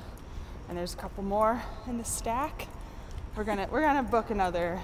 and 0.68 0.78
there's 0.78 0.95
a 0.95 0.99
couple 0.99 1.25
more 1.25 1.61
in 1.88 1.99
the 1.99 2.04
stack. 2.04 2.68
We're 3.35 3.42
gonna 3.42 3.66
we're 3.73 3.80
gonna 3.80 4.04
book 4.04 4.30
another 4.30 4.80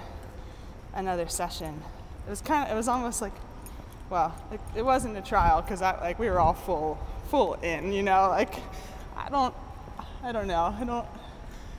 another 0.93 1.27
session. 1.27 1.81
It 2.25 2.29
was 2.29 2.41
kind 2.41 2.65
of 2.65 2.71
it 2.71 2.75
was 2.75 2.87
almost 2.87 3.21
like, 3.21 3.33
well, 4.09 4.35
it, 4.51 4.59
it 4.75 4.81
wasn't 4.83 5.17
a 5.17 5.21
trial 5.21 5.61
because 5.61 5.81
I 5.81 5.99
like 5.99 6.19
we 6.19 6.29
were 6.29 6.39
all 6.39 6.53
full 6.53 6.99
full 7.29 7.55
in, 7.55 7.91
you 7.91 8.03
know. 8.03 8.29
Like 8.29 8.55
I 9.17 9.29
don't 9.29 9.53
I 10.23 10.31
don't 10.31 10.47
know 10.47 10.75
I 10.79 10.83
don't. 10.83 11.07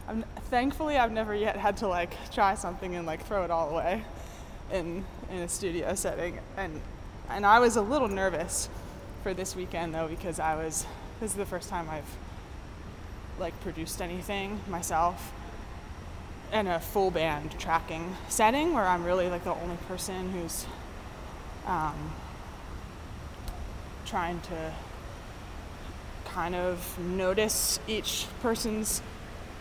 I'm, 0.06 0.25
thankfully, 0.50 0.99
I've 0.99 1.12
never 1.12 1.35
yet 1.35 1.56
had 1.56 1.78
to 1.78 1.88
like 1.88 2.14
try 2.30 2.54
something 2.54 2.94
and 2.94 3.06
like 3.06 3.25
throw 3.26 3.44
it 3.44 3.50
all 3.50 3.71
away 3.71 4.04
in 4.71 5.04
in 5.30 5.38
a 5.38 5.49
studio 5.49 5.94
setting, 5.94 6.38
and 6.56 6.80
and 7.30 7.47
I 7.47 7.59
was 7.61 7.76
a 7.76 7.83
little 7.83 8.09
nervous 8.09 8.68
for 9.23 9.33
this 9.33 9.56
weekend 9.56 9.94
though 9.94 10.09
because 10.09 10.38
I 10.38 10.56
was 10.56 10.85
this 11.21 11.30
is 11.30 11.37
the 11.37 11.47
first 11.47 11.71
time 11.71 11.88
I've 11.88 12.04
like 13.38 13.59
produced 13.62 14.02
anything 14.02 14.61
myself 14.68 15.33
in 16.54 16.68
a 16.68 16.78
full 16.78 17.11
band 17.11 17.58
tracking 17.58 18.16
setting 18.28 18.73
where 18.73 18.87
I'm 18.87 19.04
really 19.04 19.28
like 19.28 19.42
the 19.42 19.54
only 19.54 19.76
person 19.88 20.30
who's 20.30 20.64
um, 21.66 22.12
trying 24.06 24.40
to 24.42 24.73
kind 26.26 26.54
of 26.54 26.96
notice 27.00 27.80
each 27.88 28.26
person's 28.40 29.02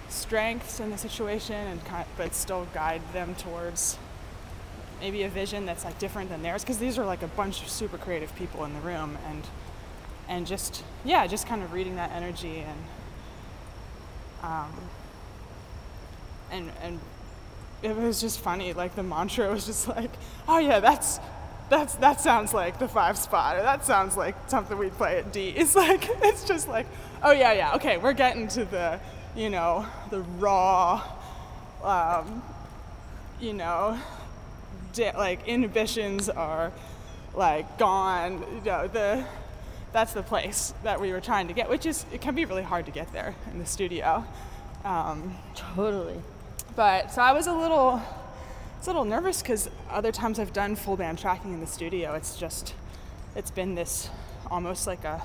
strengths 0.07 0.79
in 0.79 0.91
the 0.91 0.97
situation 0.97 1.55
and 1.55 1.83
kind 1.85 2.05
but 2.15 2.35
still 2.35 2.67
guide 2.75 3.01
them 3.11 3.33
towards 3.35 3.97
maybe 5.01 5.23
a 5.23 5.29
vision 5.29 5.65
that's 5.65 5.83
like 5.83 5.97
different 5.97 6.29
than 6.29 6.43
theirs. 6.43 6.63
Because 6.63 6.77
these 6.77 6.99
are 6.99 7.05
like 7.05 7.23
a 7.23 7.27
bunch 7.27 7.63
of 7.63 7.69
super 7.69 7.97
creative 7.97 8.35
people 8.35 8.63
in 8.65 8.73
the 8.73 8.79
room 8.81 9.17
and 9.29 9.43
and 10.29 10.45
just 10.45 10.83
yeah 11.03 11.25
just 11.25 11.47
kind 11.47 11.63
of 11.63 11.73
reading 11.73 11.95
that 11.95 12.11
energy 12.11 12.59
and 12.59 12.79
um, 14.43 14.71
and 16.53 16.71
and 16.81 16.99
it 17.81 17.95
was 17.95 18.21
just 18.21 18.39
funny 18.39 18.71
like 18.73 18.95
the 18.95 19.03
mantra 19.03 19.51
was 19.51 19.65
just 19.65 19.87
like 19.87 20.11
oh 20.47 20.59
yeah 20.59 20.79
that's 20.79 21.19
that's 21.69 21.95
that 21.95 22.21
sounds 22.21 22.53
like 22.53 22.79
the 22.79 22.87
five 22.87 23.17
spot 23.17 23.57
or 23.57 23.61
that 23.61 23.83
sounds 23.83 24.15
like 24.15 24.35
something 24.47 24.77
we'd 24.77 24.93
play 24.93 25.17
at 25.17 25.33
D 25.33 25.49
it's 25.49 25.75
like 25.85 26.07
it's 26.21 26.45
just 26.47 26.67
like 26.67 26.85
oh 27.23 27.31
yeah 27.31 27.51
yeah 27.53 27.75
okay 27.75 27.97
we're 27.97 28.13
getting 28.13 28.47
to 28.49 28.65
the 28.65 28.99
you 29.35 29.49
know 29.49 29.85
the 30.11 30.21
raw 30.39 31.03
um, 31.83 32.43
you 33.41 33.53
know 33.53 33.99
di- 34.93 35.11
like 35.17 35.45
inhibitions 35.47 36.29
are 36.29 36.71
like 37.33 37.77
gone 37.77 38.45
you 38.55 38.61
know 38.61 38.87
the 38.87 39.25
that's 39.91 40.13
the 40.13 40.23
place 40.23 40.73
that 40.83 40.99
we 41.01 41.11
were 41.11 41.21
trying 41.21 41.47
to 41.47 41.53
get 41.53 41.69
which 41.69 41.85
is 41.85 42.05
it 42.13 42.21
can 42.21 42.35
be 42.35 42.45
really 42.45 42.63
hard 42.63 42.85
to 42.85 42.91
get 42.91 43.11
there 43.11 43.35
in 43.51 43.59
the 43.59 43.65
studio 43.65 44.23
um, 44.83 45.35
Totally. 45.55 46.21
But 46.75 47.11
so 47.11 47.21
I 47.21 47.33
was 47.33 47.47
a 47.47 47.53
little, 47.53 48.01
I 48.01 48.77
was 48.77 48.87
a 48.87 48.89
little 48.89 49.05
nervous 49.05 49.41
because 49.41 49.69
other 49.89 50.11
times 50.11 50.39
I've 50.39 50.53
done 50.53 50.75
full 50.75 50.97
band 50.97 51.19
tracking 51.19 51.53
in 51.53 51.59
the 51.59 51.67
studio, 51.67 52.15
it's 52.15 52.35
just, 52.37 52.73
it's 53.35 53.51
been 53.51 53.75
this 53.75 54.09
almost 54.49 54.87
like 54.87 55.03
a 55.03 55.21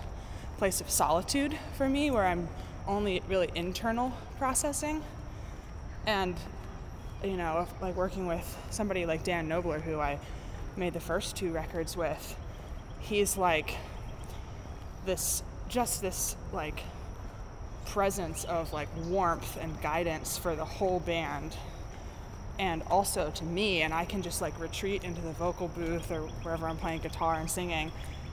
place 0.58 0.80
of 0.80 0.90
solitude 0.90 1.56
for 1.76 1.88
me 1.88 2.10
where 2.10 2.26
I'm 2.26 2.48
only 2.86 3.22
really 3.28 3.50
internal 3.54 4.12
processing, 4.38 5.02
and 6.06 6.34
you 7.22 7.36
know, 7.36 7.66
like 7.80 7.96
working 7.96 8.26
with 8.26 8.56
somebody 8.70 9.06
like 9.06 9.24
Dan 9.24 9.48
Knobler, 9.48 9.80
who 9.80 9.98
I 9.98 10.18
made 10.76 10.92
the 10.92 11.00
first 11.00 11.36
two 11.36 11.50
records 11.50 11.96
with, 11.96 12.36
he's 13.00 13.36
like 13.36 13.74
this, 15.06 15.42
just 15.68 16.00
this 16.00 16.36
like 16.52 16.82
presence 17.88 18.44
of 18.44 18.72
like 18.72 18.88
warmth 19.06 19.56
and 19.60 19.80
guidance 19.80 20.36
for 20.36 20.54
the 20.54 20.64
whole 20.64 21.00
band. 21.00 21.56
And 22.58 22.82
also 22.90 23.30
to 23.30 23.44
me 23.44 23.82
and 23.82 23.94
i 23.94 24.04
can 24.04 24.20
just 24.20 24.40
like 24.40 24.58
retreat 24.58 25.04
into 25.04 25.20
the 25.20 25.32
vocal 25.32 25.68
booth 25.68 26.10
or 26.10 26.22
wherever 26.42 26.66
i'm 26.68 26.76
playing 26.76 27.00
guitar 27.00 27.34
and 27.34 27.48
singing 27.48 27.92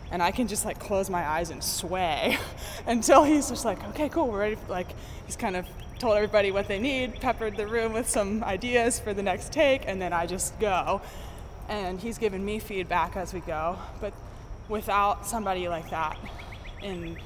and 0.10 0.22
i 0.24 0.32
can 0.32 0.48
just 0.48 0.66
like 0.66 0.80
close 0.80 1.12
my 1.12 1.24
eyes 1.24 1.52
and 1.52 1.64
sway 1.64 2.36
until 2.88 3.24
he's 3.24 3.50
just 3.50 3.66
like 3.66 3.84
okay 3.90 4.10
cool 4.10 4.28
we're 4.28 4.40
ready 4.40 4.58
like 4.68 4.88
he's 5.28 5.36
kind 5.36 5.56
of 5.56 5.68
told 6.00 6.16
everybody 6.16 6.50
what 6.52 6.68
they 6.68 6.80
need 6.80 7.14
peppered 7.22 7.56
the 7.56 7.68
room 7.68 7.94
with 7.94 8.10
some 8.10 8.44
ideas 8.44 9.00
for 9.00 9.14
the 9.14 9.22
next 9.22 9.52
take 9.52 9.84
and 9.88 10.02
then 10.02 10.12
i 10.12 10.26
just 10.26 10.60
go. 10.60 11.02
And 11.68 12.00
he's 12.00 12.20
given 12.20 12.46
me 12.46 12.60
feedback 12.60 13.16
as 13.16 13.34
we 13.34 13.42
go 13.42 13.78
but 14.02 14.14
without 14.70 15.26
somebody 15.28 15.68
like 15.68 15.90
that 15.92 16.18
in 16.82 17.18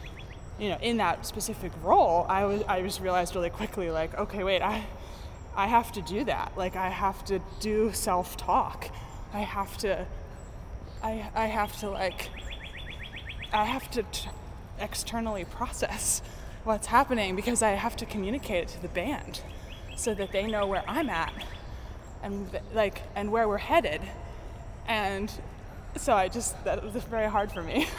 you 0.59 0.69
know, 0.69 0.77
in 0.81 0.97
that 0.97 1.25
specific 1.25 1.71
role, 1.81 2.25
I 2.27 2.45
was 2.45 2.63
I 2.67 2.81
just 2.81 2.99
realized 2.99 3.33
really 3.35 3.49
quickly 3.49 3.89
like, 3.89 4.17
okay, 4.17 4.43
wait, 4.43 4.61
I 4.61 4.85
I 5.55 5.67
have 5.67 5.91
to 5.93 6.01
do 6.01 6.23
that. 6.25 6.51
Like 6.57 6.75
I 6.75 6.89
have 6.89 7.23
to 7.25 7.39
do 7.59 7.91
self-talk. 7.93 8.89
I 9.33 9.39
have 9.39 9.77
to 9.79 10.05
I 11.01 11.29
I 11.33 11.45
have 11.47 11.77
to 11.79 11.89
like 11.89 12.29
I 13.53 13.65
have 13.65 13.89
to 13.91 14.03
t- 14.03 14.29
externally 14.79 15.45
process 15.45 16.21
what's 16.63 16.87
happening 16.87 17.35
because 17.35 17.61
I 17.63 17.71
have 17.71 17.95
to 17.97 18.05
communicate 18.05 18.63
it 18.63 18.67
to 18.69 18.81
the 18.81 18.89
band 18.89 19.41
so 19.95 20.13
that 20.13 20.31
they 20.31 20.45
know 20.45 20.67
where 20.67 20.83
I'm 20.87 21.09
at 21.09 21.33
and 22.21 22.59
like 22.73 23.01
and 23.15 23.31
where 23.31 23.47
we're 23.47 23.57
headed. 23.57 24.01
And 24.87 25.31
so 25.96 26.13
I 26.13 26.27
just 26.27 26.62
that 26.63 26.84
was 26.84 26.93
very 27.03 27.27
hard 27.27 27.51
for 27.51 27.62
me. 27.62 27.88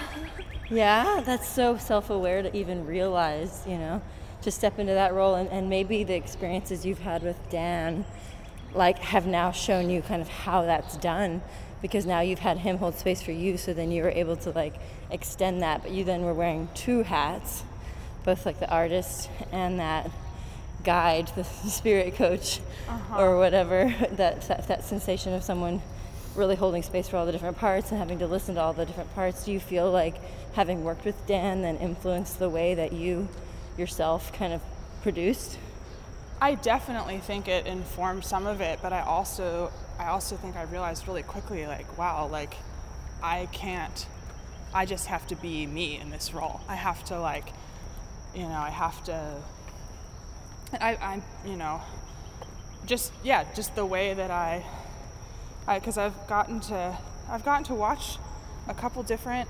Yeah, 0.70 1.20
that's 1.26 1.48
so 1.48 1.76
self 1.78 2.10
aware 2.10 2.42
to 2.42 2.56
even 2.56 2.86
realize, 2.86 3.64
you 3.66 3.76
know, 3.76 4.00
to 4.42 4.52
step 4.52 4.78
into 4.78 4.92
that 4.92 5.12
role. 5.12 5.34
And, 5.34 5.50
and 5.50 5.68
maybe 5.68 6.04
the 6.04 6.14
experiences 6.14 6.86
you've 6.86 7.00
had 7.00 7.24
with 7.24 7.36
Dan, 7.50 8.04
like, 8.72 8.98
have 9.00 9.26
now 9.26 9.50
shown 9.50 9.90
you 9.90 10.00
kind 10.00 10.22
of 10.22 10.28
how 10.28 10.62
that's 10.62 10.96
done 10.96 11.42
because 11.82 12.06
now 12.06 12.20
you've 12.20 12.38
had 12.38 12.58
him 12.58 12.78
hold 12.78 12.94
space 12.94 13.20
for 13.20 13.32
you. 13.32 13.56
So 13.56 13.74
then 13.74 13.90
you 13.90 14.04
were 14.04 14.10
able 14.10 14.36
to, 14.36 14.50
like, 14.50 14.74
extend 15.10 15.60
that. 15.62 15.82
But 15.82 15.90
you 15.90 16.04
then 16.04 16.22
were 16.22 16.34
wearing 16.34 16.68
two 16.74 17.02
hats, 17.02 17.64
both 18.22 18.46
like 18.46 18.60
the 18.60 18.70
artist 18.70 19.28
and 19.50 19.80
that 19.80 20.08
guide, 20.84 21.32
the 21.34 21.42
spirit 21.42 22.14
coach, 22.14 22.60
uh-huh. 22.88 23.20
or 23.20 23.38
whatever, 23.38 23.92
that, 24.12 24.42
that, 24.42 24.68
that 24.68 24.84
sensation 24.84 25.32
of 25.32 25.42
someone 25.42 25.82
really 26.34 26.54
holding 26.54 26.82
space 26.82 27.08
for 27.08 27.16
all 27.16 27.26
the 27.26 27.32
different 27.32 27.58
parts 27.58 27.90
and 27.90 27.98
having 27.98 28.18
to 28.18 28.26
listen 28.26 28.54
to 28.54 28.60
all 28.60 28.72
the 28.72 28.86
different 28.86 29.12
parts. 29.14 29.44
Do 29.44 29.52
you 29.52 29.60
feel 29.60 29.90
like 29.90 30.16
having 30.54 30.84
worked 30.84 31.04
with 31.04 31.26
Dan 31.26 31.62
then 31.62 31.76
influenced 31.78 32.38
the 32.38 32.48
way 32.48 32.74
that 32.74 32.92
you 32.92 33.28
yourself 33.76 34.32
kind 34.32 34.52
of 34.52 34.60
produced? 35.02 35.58
I 36.40 36.54
definitely 36.54 37.18
think 37.18 37.48
it 37.48 37.66
informed 37.66 38.24
some 38.24 38.46
of 38.46 38.60
it, 38.60 38.78
but 38.82 38.92
I 38.92 39.00
also 39.02 39.70
I 39.98 40.06
also 40.06 40.36
think 40.36 40.56
I 40.56 40.62
realized 40.62 41.06
really 41.06 41.22
quickly 41.22 41.66
like 41.66 41.98
wow, 41.98 42.26
like 42.26 42.54
I 43.22 43.46
can't 43.52 44.06
I 44.72 44.86
just 44.86 45.06
have 45.06 45.26
to 45.28 45.36
be 45.36 45.66
me 45.66 45.98
in 45.98 46.10
this 46.10 46.32
role. 46.32 46.60
I 46.68 46.76
have 46.76 47.04
to 47.06 47.20
like 47.20 47.52
you 48.34 48.42
know, 48.42 48.48
I 48.50 48.70
have 48.70 49.02
to 49.04 49.36
I 50.80 50.94
I 50.94 51.22
you 51.44 51.56
know 51.56 51.82
just 52.86 53.12
yeah, 53.22 53.44
just 53.54 53.74
the 53.74 53.84
way 53.84 54.14
that 54.14 54.30
I 54.30 54.64
Cuz 55.78 55.96
I've 55.96 56.26
gotten 56.26 56.60
to 56.60 56.98
I've 57.28 57.44
gotten 57.44 57.64
to 57.64 57.74
watch 57.74 58.18
a 58.68 58.74
couple 58.74 59.02
different 59.04 59.48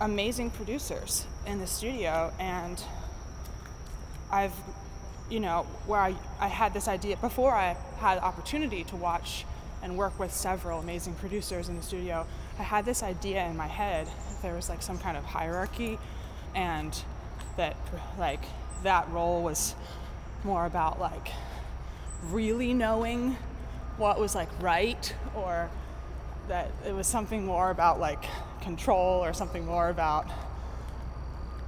amazing 0.00 0.50
producers 0.50 1.26
in 1.46 1.60
the 1.60 1.66
studio 1.66 2.32
and 2.38 2.82
I've, 4.30 4.54
you 5.30 5.40
know, 5.40 5.66
where 5.86 6.00
I, 6.00 6.14
I 6.40 6.48
had 6.48 6.74
this 6.74 6.88
idea 6.88 7.16
before 7.18 7.52
I 7.52 7.76
had 7.98 8.18
the 8.18 8.24
opportunity 8.24 8.84
to 8.84 8.96
watch 8.96 9.44
and 9.82 9.96
work 9.96 10.18
with 10.18 10.32
several 10.32 10.80
amazing 10.80 11.14
producers 11.14 11.68
in 11.68 11.76
the 11.76 11.82
studio, 11.82 12.26
I 12.58 12.62
had 12.62 12.84
this 12.84 13.02
idea 13.02 13.44
in 13.46 13.56
my 13.56 13.66
head 13.66 14.06
that 14.06 14.42
there 14.42 14.54
was 14.54 14.68
like 14.68 14.82
some 14.82 14.98
kind 14.98 15.16
of 15.16 15.24
hierarchy 15.24 15.98
and 16.54 16.98
that 17.56 17.76
like 18.18 18.42
that 18.82 19.08
role 19.10 19.42
was 19.42 19.74
more 20.42 20.66
about 20.66 20.98
like 20.98 21.28
really 22.24 22.72
knowing 22.72 23.36
what 23.96 24.18
was 24.20 24.34
like 24.34 24.48
right 24.60 25.14
or 25.34 25.70
that 26.48 26.70
it 26.86 26.92
was 26.94 27.06
something 27.06 27.44
more 27.46 27.70
about 27.70 27.98
like 28.00 28.24
control 28.60 29.24
or 29.24 29.32
something 29.32 29.64
more 29.66 29.88
about 29.88 30.26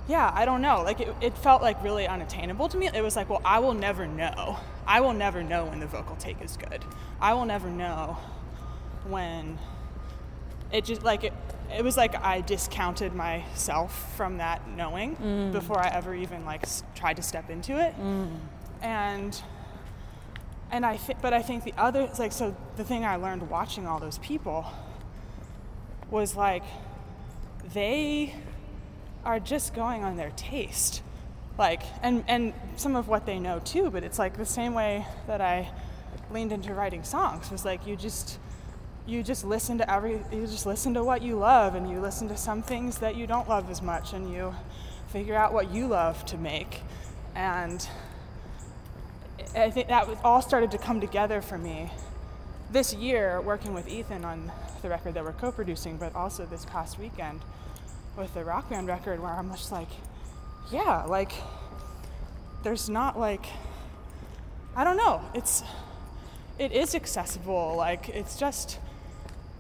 yeah 0.09 0.31
i 0.35 0.45
don't 0.45 0.63
know. 0.63 0.83
Like 0.83 1.01
it, 1.01 1.15
it 1.21 1.37
felt 1.39 1.63
like 1.63 1.83
really 1.83 2.07
unattainable 2.07 2.69
to 2.69 2.77
me. 2.77 2.89
It 2.93 3.03
was 3.03 3.17
like 3.17 3.29
well 3.29 3.43
i 3.45 3.59
will 3.59 3.75
never 3.75 4.07
know. 4.07 4.59
I 4.87 5.01
will 5.01 5.13
never 5.15 5.43
know 5.43 5.65
when 5.67 5.81
the 5.81 5.87
vocal 5.87 6.15
take 6.17 6.41
is 6.43 6.57
good. 6.57 6.85
I 7.21 7.35
will 7.35 7.45
never 7.45 7.69
know 7.69 8.17
when 9.09 9.59
it 10.73 10.85
just 10.85 11.03
like 11.03 11.25
it, 11.25 11.33
it 11.77 11.83
was 11.85 11.97
like 11.97 12.15
i 12.23 12.41
discounted 12.41 13.15
myself 13.15 14.15
from 14.17 14.39
that 14.39 14.69
knowing 14.69 15.17
Mm. 15.17 15.53
before 15.53 15.79
i 15.81 15.89
ever 15.89 16.15
even 16.15 16.45
like 16.45 16.63
s- 16.65 16.83
tried 16.95 17.17
to 17.17 17.23
step 17.23 17.51
into 17.51 17.79
it. 17.81 17.95
Mm. 18.01 18.37
and 18.83 19.43
and 20.71 20.85
I 20.85 20.97
think, 20.97 21.21
but 21.23 21.33
I 21.33 21.43
think 21.43 21.65
the 21.65 21.75
other 21.77 22.11
like 22.19 22.33
so 22.33 22.57
the 22.77 22.85
thing 22.85 23.05
I 23.05 23.17
learned 23.17 23.49
watching 23.49 23.87
all 23.87 24.01
those 24.01 24.19
people 24.19 24.67
was 26.11 26.37
like 26.37 26.65
they 27.73 28.35
are 29.25 29.41
just 29.41 29.75
going 29.75 30.05
on 30.05 30.17
their 30.17 30.33
taste, 30.37 31.03
like 31.59 31.83
and 32.03 32.25
and 32.29 32.53
some 32.77 32.97
of 32.97 33.09
what 33.09 33.27
they 33.27 33.39
know 33.39 33.61
too. 33.61 33.91
But 33.91 34.05
it's 34.05 34.19
like 34.19 34.37
the 34.37 34.47
same 34.47 34.75
way 34.75 35.07
that 35.27 35.41
I 35.41 35.71
leaned 36.31 36.53
into 36.53 36.75
writing 36.75 37.05
songs 37.05 37.51
was 37.51 37.65
like 37.65 37.87
you 37.87 37.97
just 37.97 38.39
you 39.07 39.23
just 39.23 39.45
listen 39.45 39.79
to 39.79 39.91
every 39.91 40.21
you 40.33 40.47
just 40.47 40.67
listen 40.67 40.95
to 40.95 41.05
what 41.05 41.23
you 41.23 41.37
love 41.37 41.75
and 41.75 41.89
you 41.89 42.01
listen 42.01 42.29
to 42.29 42.37
some 42.37 42.63
things 42.63 42.99
that 42.99 43.15
you 43.15 43.27
don't 43.27 43.49
love 43.49 43.71
as 43.71 43.81
much 43.81 44.13
and 44.13 44.33
you 44.33 44.55
figure 45.09 45.37
out 45.37 45.53
what 45.53 45.71
you 45.71 45.87
love 45.87 46.25
to 46.25 46.37
make 46.37 46.81
and 47.37 47.89
I 49.55 49.71
think 49.71 49.89
that 49.89 50.09
was 50.09 50.19
all 50.25 50.43
started 50.43 50.71
to 50.73 50.79
come 50.79 51.01
together 51.01 51.43
for 51.43 51.59
me 51.59 51.91
this 52.71 52.95
year 52.95 53.41
working 53.41 53.75
with 53.75 53.89
Ethan 53.89 54.25
on 54.25 54.51
the 54.83 54.89
record 54.89 55.15
that 55.15 55.25
we're 55.25 55.33
co-producing, 55.33 55.97
but 55.97 56.15
also 56.15 56.47
this 56.47 56.65
past 56.65 56.99
weekend 56.99 57.41
with 58.17 58.33
the 58.35 58.45
rock 58.45 58.69
band 58.71 58.89
record 58.89 59.21
where 59.21 59.31
I'm 59.31 59.51
just 59.51 59.73
like, 59.73 59.89
yeah, 60.71 61.05
like 61.05 61.33
there's 62.63 62.89
not 62.89 63.19
like 63.19 63.47
I 64.75 64.85
don't 64.85 64.97
know. 64.97 65.23
It's 65.35 65.63
it 66.59 66.73
is 66.73 66.95
accessible. 66.95 67.75
Like 67.77 68.09
it's 68.09 68.39
just 68.39 68.79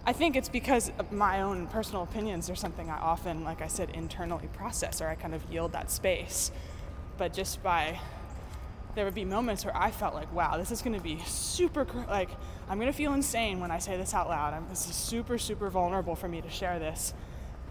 I 0.04 0.12
think 0.12 0.37
it's 0.37 0.49
because 0.49 0.92
my 1.11 1.42
own 1.42 1.66
personal 1.66 2.02
opinions 2.02 2.49
are 2.49 2.54
something 2.54 2.88
I 2.90 2.99
often, 2.99 3.45
like 3.45 3.61
I 3.61 3.66
said, 3.66 3.90
internally 3.90 4.49
process 4.52 5.00
or 5.00 5.09
I 5.09 5.16
kind 5.16 5.35
of 5.35 5.42
yield 5.50 5.73
that 5.73 5.90
space. 5.90 6.52
But 7.18 7.33
just 7.33 7.62
by 7.62 7.99
there 8.97 9.05
would 9.05 9.15
be 9.15 9.26
moments 9.26 9.62
where 9.65 9.76
I 9.76 9.91
felt 9.91 10.15
like, 10.15 10.33
wow, 10.33 10.57
this 10.57 10.73
is 10.73 10.81
going 10.81 10.97
to 10.97 11.03
be 11.03 11.21
super, 11.26 11.85
cr- 11.85 12.09
like, 12.09 12.31
I'm 12.69 12.79
going 12.79 12.91
to 12.91 12.97
feel 12.97 13.12
insane 13.12 13.61
when 13.61 13.71
I 13.71 13.79
say 13.79 13.99
this 13.99 14.15
out 14.15 14.26
loud. 14.26 14.55
I'm, 14.55 14.67
this 14.71 14.88
is 14.88 14.97
super, 14.97 15.37
super 15.37 15.69
vulnerable 15.69 16.17
for 16.17 16.29
me 16.29 16.41
to 16.41 16.49
share 16.49 16.79
this. 16.79 17.12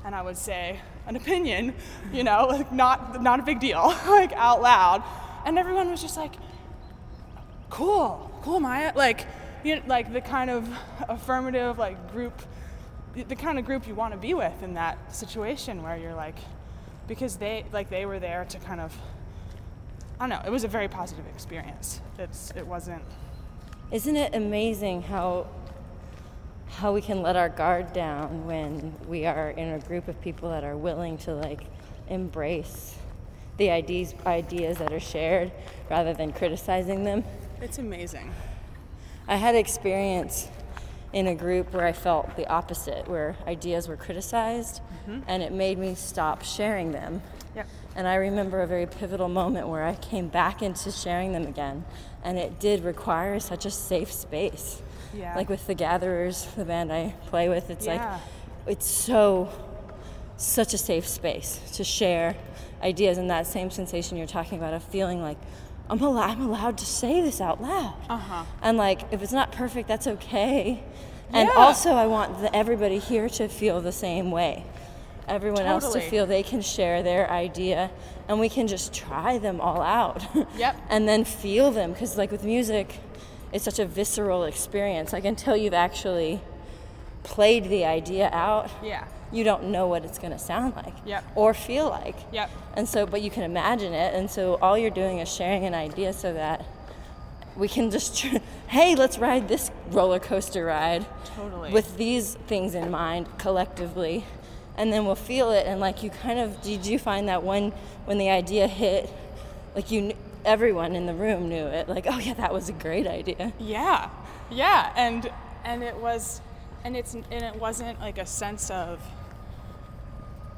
And 0.06 0.14
I 0.14 0.22
would 0.22 0.38
say 0.38 0.80
an 1.08 1.16
opinion, 1.16 1.74
you 2.14 2.24
know, 2.24 2.46
like 2.50 2.72
not, 2.72 3.24
not 3.24 3.40
a 3.40 3.44
big 3.44 3.60
deal, 3.60 3.82
like 4.08 4.34
out 4.34 4.62
loud. 4.62 5.04
And 5.46 5.58
everyone 5.58 5.90
was 5.90 6.00
just 6.00 6.16
like, 6.16 6.36
cool, 7.72 8.32
cool, 8.44 8.60
Maya. 8.60 8.94
Like, 8.96 9.26
you 9.64 9.78
know, 9.78 9.82
like 9.88 10.14
the 10.14 10.22
kind 10.22 10.52
of 10.52 10.70
affirmative, 11.10 11.80
like 11.80 12.12
group, 12.12 12.40
the- 13.16 13.36
kind 13.36 13.58
of 13.58 13.66
group 13.66 13.88
you 13.88 13.96
want 13.96 14.14
to 14.14 14.20
be 14.20 14.36
with 14.36 14.62
in 14.62 14.76
that 14.76 15.14
situation 15.14 15.82
where 15.82 15.98
you're 15.98 16.14
like, 16.14 16.38
because 17.08 17.38
they, 17.38 17.66
like, 17.74 17.90
they 17.90 18.06
were 18.06 18.20
there 18.20 18.46
to 18.46 18.60
kind 18.60 18.80
of 18.80 18.96
I 20.20 20.28
don't 20.28 20.30
know. 20.30 20.42
It 20.46 20.52
was 20.52 20.64
a 20.64 20.68
very 20.68 20.88
positive 20.88 21.26
experience. 21.28 22.02
It's 22.18 22.52
it 22.52 22.66
wasn't. 22.66 23.04
Isn't 23.92 24.16
it 24.16 24.34
amazing 24.34 25.04
how 25.04 25.48
how 26.68 26.94
we 26.94 27.02
can 27.02 27.22
let 27.22 27.36
our 27.36 27.50
guard 27.50 27.94
down 27.94 28.46
when 28.46 28.94
we 29.08 29.26
are 29.26 29.52
in 29.52 29.74
a 29.74 29.80
group 29.80 30.08
of 30.08 30.20
people 30.22 30.50
that 30.50 30.64
are 30.64 30.76
willing 30.76 31.18
to 31.20 31.34
like 31.34 31.62
embrace 32.10 32.96
the 33.58 33.70
ideas 33.70 34.14
ideas 34.26 34.78
that 34.78 34.92
are 34.92 35.00
shared 35.00 35.52
rather 35.90 36.14
than 36.14 36.32
criticizing 36.32 37.04
them? 37.04 37.24
It's 37.62 37.78
amazing. 37.78 38.34
I 39.28 39.38
had 39.38 39.56
experience 39.56 40.48
in 41.14 41.28
a 41.28 41.36
group 41.36 41.74
where 41.74 41.86
I 41.86 41.94
felt 41.94 42.36
the 42.36 42.48
opposite, 42.48 43.08
where 43.08 43.36
ideas 43.48 43.88
were 43.88 43.96
criticized 43.96 44.82
mm-hmm. 44.82 45.22
and 45.28 45.42
it 45.42 45.52
made 45.52 45.78
me 45.78 45.96
stop 45.96 46.44
sharing 46.44 46.92
them. 46.92 47.22
Yep. 47.56 47.68
And 47.96 48.08
I 48.08 48.16
remember 48.16 48.62
a 48.62 48.68
very 48.68 48.86
pivotal 48.86 49.30
moment 49.30 49.68
where 49.70 49.84
I 49.84 49.96
came 49.96 50.28
back 50.28 50.62
into 50.62 50.92
sharing 50.92 51.32
them 51.32 51.48
again. 51.48 51.86
And 52.24 52.38
it 52.38 52.60
did 52.60 52.84
require 52.84 53.40
such 53.40 53.66
a 53.66 53.72
safe 53.72 54.12
space. 54.12 54.82
Yeah. 55.14 55.36
Like 55.36 55.48
with 55.48 55.66
the 55.68 55.76
Gatherers, 55.76 56.46
the 56.58 56.66
band 56.66 56.92
I 56.92 57.14
play 57.28 57.48
with, 57.48 57.70
it's 57.70 57.86
Yeah. 57.86 58.12
like, 58.12 58.22
it's 58.68 58.86
so, 58.88 59.50
such 60.38 60.74
a 60.74 60.78
safe 60.78 61.08
space 61.08 61.60
to 61.76 61.84
share 61.84 62.36
ideas 62.84 63.18
and 63.18 63.30
that 63.30 63.48
same 63.48 63.70
sensation 63.72 64.18
you're 64.18 64.28
talking 64.28 64.58
about 64.58 64.74
of 64.74 64.84
feeling 64.84 65.22
like, 65.22 65.38
I'm, 65.90 66.02
al- 66.02 66.18
I'm 66.18 66.42
allowed 66.42 66.78
to 66.80 66.86
say 66.86 67.22
this 67.22 67.40
out 67.40 67.62
loud. 67.62 67.94
Uh 68.10 68.18
huh. 68.18 68.44
And 68.62 68.78
like, 68.78 69.02
if 69.14 69.22
it's 69.22 69.32
not 69.32 69.52
perfect, 69.52 69.88
that's 69.88 70.08
okay. 70.08 70.84
And 71.32 71.48
Yeah. 71.48 71.56
also, 71.56 71.92
I 71.94 72.08
want 72.08 72.42
the, 72.42 72.54
everybody 72.56 72.98
here 72.98 73.30
to 73.30 73.48
feel 73.48 73.80
the 73.82 73.92
same 73.92 74.32
way. 74.32 74.66
Everyone 75.28 75.64
else 75.64 75.92
to 75.94 76.00
feel 76.02 76.26
they 76.26 76.44
can 76.44 76.62
share 76.62 77.02
their 77.04 77.30
idea, 77.32 77.90
and 78.28 78.40
we 78.40 78.48
can 78.50 78.68
just 78.68 78.94
try 78.94 79.38
them 79.38 79.60
all 79.60 79.82
out. 79.82 80.24
Yep. 80.58 80.76
and 80.90 81.08
then 81.08 81.24
feel 81.26 81.72
them, 81.72 81.94
because 81.94 82.18
like 82.18 82.32
with 82.32 82.44
music, 82.44 83.00
it's 83.52 83.64
such 83.66 83.80
a 83.80 83.86
visceral 83.86 84.44
experience. 84.44 85.12
Like 85.14 85.26
until 85.26 85.56
you've 85.58 85.74
actually 85.74 86.42
played 87.24 87.66
the 87.70 87.86
idea 87.86 88.30
out, 88.32 88.70
Yeah. 88.84 89.06
you 89.32 89.44
don't 89.44 89.66
know 89.72 89.88
what 89.88 90.06
it's 90.06 90.20
going 90.20 90.32
to 90.34 90.40
sound 90.40 90.76
like 90.76 90.94
Yep. 91.06 91.24
or 91.36 91.54
feel 91.54 91.90
like. 91.90 92.16
Yep. 92.32 92.50
And 92.76 92.88
so, 92.88 93.06
but 93.06 93.22
you 93.22 93.32
can 93.32 93.44
imagine 93.44 93.94
it. 93.94 94.14
And 94.14 94.30
so, 94.30 94.56
all 94.62 94.78
you're 94.78 94.90
doing 94.92 95.20
is 95.20 95.34
sharing 95.34 95.66
an 95.66 95.74
idea 95.74 96.14
so 96.14 96.34
that 96.34 96.64
we 97.56 97.68
can 97.68 97.90
just, 97.90 98.18
tr- 98.20 98.38
hey, 98.68 98.96
let's 98.96 99.18
ride 99.18 99.48
this 99.48 99.72
roller 99.90 100.20
coaster 100.20 100.66
ride 100.66 101.06
Totally. 101.36 101.72
with 101.72 101.98
these 101.98 102.36
things 102.48 102.76
in 102.76 102.92
mind 102.92 103.28
collectively. 103.40 104.26
And 104.78 104.92
then 104.92 105.06
we'll 105.06 105.16
feel 105.16 105.52
it. 105.52 105.66
And 105.66 105.80
like, 105.80 106.04
you 106.04 106.10
kind 106.10 106.40
of, 106.40 106.62
did 106.62 106.86
you 106.86 107.00
find 107.00 107.28
that 107.30 107.44
when, 107.44 107.72
when 108.06 108.18
the 108.18 108.30
idea 108.30 108.68
hit, 108.68 109.10
like 109.74 109.92
you, 109.92 110.14
everyone 110.44 110.96
in 110.96 111.06
the 111.06 111.14
room 111.14 111.48
knew 111.50 111.66
it? 111.66 111.88
Like, 111.88 112.06
oh, 112.08 112.20
yeah, 112.20 112.34
that 112.36 112.54
was 112.54 112.70
a 112.70 112.74
great 112.74 113.08
idea. 113.08 113.54
Yeah. 113.60 114.10
Yeah. 114.50 114.92
And 114.96 115.32
and 115.64 115.82
it 115.82 115.98
was, 115.98 116.42
and 116.84 116.96
it's 116.96 117.16
and 117.16 117.26
it 117.32 117.56
wasn't 117.56 118.00
like 118.00 118.18
a 118.18 118.26
sense 118.26 118.70
of. 118.70 119.02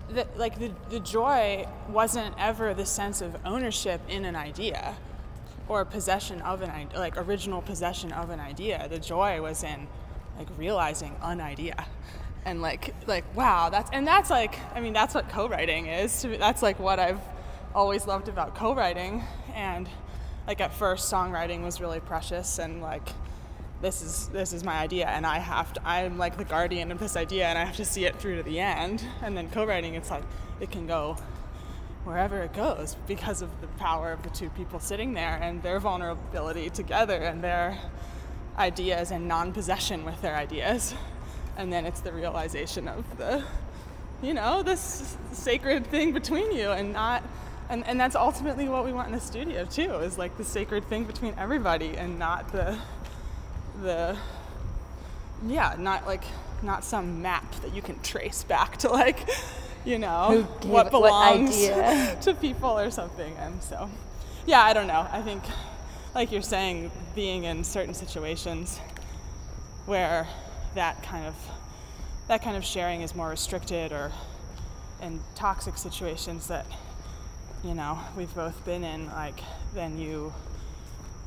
The, 0.10 0.26
like 0.38 0.58
the, 0.58 0.72
the 0.90 1.02
joy 1.02 1.68
wasn't 1.90 2.34
ever 2.40 2.74
the 2.74 2.86
sense 2.86 3.20
of 3.22 3.36
ownership 3.44 4.00
in 4.08 4.24
an 4.24 4.38
idea 4.38 4.96
or 5.68 5.84
possession 5.84 6.40
of 6.42 6.62
an 6.62 6.70
idea 6.70 6.98
like 6.98 7.18
original 7.18 7.62
possession 7.62 8.14
of 8.14 8.30
an 8.30 8.40
idea 8.40 8.88
the 8.90 9.00
joy 9.00 9.42
was 9.42 9.64
in 9.64 9.86
like 10.38 10.48
realizing 10.58 11.14
an 11.22 11.42
idea 11.42 11.86
and 12.48 12.62
like 12.62 12.96
like 13.08 13.26
wow 13.36 13.70
that's 13.70 13.90
and 13.92 14.08
that's 14.08 14.30
like 14.30 14.58
i 14.74 14.80
mean 14.80 14.94
that's 14.94 15.14
what 15.14 15.28
co-writing 15.30 15.88
is 15.88 16.22
to 16.22 16.30
me, 16.30 16.38
that's 16.38 16.62
like 16.62 16.80
what 16.80 16.98
i've 16.98 17.20
always 17.78 18.08
loved 18.08 18.28
about 18.28 18.56
co-writing. 18.56 19.24
And 19.54 19.88
like 20.48 20.62
at 20.62 20.74
first 20.74 21.12
songwriting 21.12 21.64
was 21.64 21.80
really 21.80 22.00
precious 22.00 22.58
and 22.58 22.82
like 22.82 23.08
this 23.82 24.02
is 24.02 24.30
this 24.30 24.52
is 24.54 24.64
my 24.64 24.74
idea. 24.74 25.06
And 25.08 25.26
i 25.26 25.38
have 25.38 25.74
to 25.74 25.88
i'm 25.88 26.18
like 26.18 26.38
the 26.38 26.46
guardian 26.46 26.92
of 26.92 27.00
this 27.00 27.16
idea 27.16 27.46
and 27.46 27.58
i 27.58 27.64
have 27.64 27.76
to 27.76 27.86
see 27.86 28.06
it 28.06 28.16
through 28.16 28.38
to 28.38 28.44
the 28.44 28.60
end. 28.60 29.06
And 29.22 29.38
then 29.38 29.50
co-writing 29.50 29.94
it's 29.94 30.10
like 30.10 30.24
it 30.60 30.72
can 30.72 30.88
go 30.88 31.18
wherever 32.04 32.42
it 32.42 32.54
goes 32.54 32.96
because 33.06 33.42
of 33.42 33.50
the 33.62 33.68
power 33.68 34.12
of 34.12 34.24
the 34.24 34.30
two 34.30 34.50
people 34.52 34.80
sitting 34.80 35.14
there 35.14 35.38
and 35.42 35.62
their 35.62 35.80
vulnerability 35.80 36.70
together 36.70 37.18
and 37.18 37.44
their 37.44 37.78
ideas 38.58 39.12
and 39.12 39.28
non-possession 39.28 40.04
with 40.04 40.20
their 40.22 40.36
ideas 40.36 40.96
and 41.58 41.72
then 41.74 41.86
it's 41.86 42.00
the 42.02 42.12
realization 42.12 42.88
of 42.88 43.04
the 43.18 43.44
you 44.22 44.34
know 44.34 44.64
this 44.64 45.18
sacred 45.32 45.86
thing 45.88 46.14
between 46.14 46.52
you 46.52 46.72
and 46.72 46.94
not 46.94 47.24
and, 47.70 47.86
and 47.86 48.00
that's 48.00 48.16
ultimately 48.16 48.70
what 48.70 48.86
we 48.86 48.94
want 48.94 49.10
in 49.10 49.14
the 49.14 49.20
studio 49.22 49.66
too 49.66 49.92
is 49.96 50.18
like 50.18 50.38
the 50.38 50.44
sacred 50.44 50.84
thing 50.86 51.04
between 51.04 51.34
everybody 51.38 51.98
and 51.98 52.18
not 52.18 52.52
the 52.52 52.78
the 53.82 54.18
yeah 55.46 55.76
not 55.78 56.06
like 56.08 56.24
not 56.64 56.84
some 56.84 57.22
map 57.22 57.52
that 57.62 57.74
you 57.76 57.82
can 57.82 58.00
trace 58.02 58.44
back 58.44 58.78
to 58.78 58.90
like 58.90 59.30
you 59.86 60.00
know 60.00 60.42
what 60.64 60.66
it- 60.66 60.70
what 60.70 60.92
belongs 60.92 61.56
to 62.22 62.34
people 62.34 62.78
or 62.80 62.90
something 62.90 63.34
and 63.38 63.62
so 63.62 63.90
yeah 64.46 64.62
i 64.64 64.74
don't 64.74 64.88
know. 64.88 65.06
I 65.12 65.22
think 65.22 65.44
like 66.16 66.32
you're 66.32 66.42
saying 66.42 66.90
being 67.14 67.44
in 67.44 67.64
certain 67.64 67.94
situations 67.94 68.80
where 69.86 70.28
that 70.78 71.02
kind 71.02 71.26
of 71.26 71.36
that 72.28 72.44
kind 72.44 72.56
of 72.56 72.64
sharing 72.64 73.02
is 73.02 73.16
more 73.16 73.30
restricted 73.30 73.92
or 73.92 74.12
in 75.02 75.20
toxic 75.34 75.76
situations 75.76 76.48
that 76.48 76.68
you 77.64 77.74
know 77.74 78.00
we've 78.16 78.34
both 78.36 78.64
been 78.64 78.84
in 78.84 79.08
like 79.08 79.40
then 79.74 79.98
you 79.98 80.32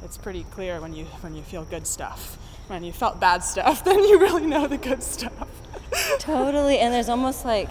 it's 0.05 0.17
pretty 0.17 0.45
clear 0.53 0.81
when 0.81 0.95
you 0.95 1.05
when 1.23 1.35
you 1.35 1.43
feel 1.43 1.65
good 1.65 1.87
stuff. 1.87 2.39
When 2.69 2.85
you 2.85 2.93
felt 2.93 3.19
bad 3.19 3.43
stuff 3.43 3.83
then 3.89 3.99
you 4.05 4.21
really 4.21 4.47
know 4.47 4.69
the 4.69 4.79
good 4.79 5.03
stuff. 5.03 5.49
Totally 6.21 6.79
and 6.79 6.95
there's 6.95 7.09
almost 7.09 7.45
like 7.45 7.69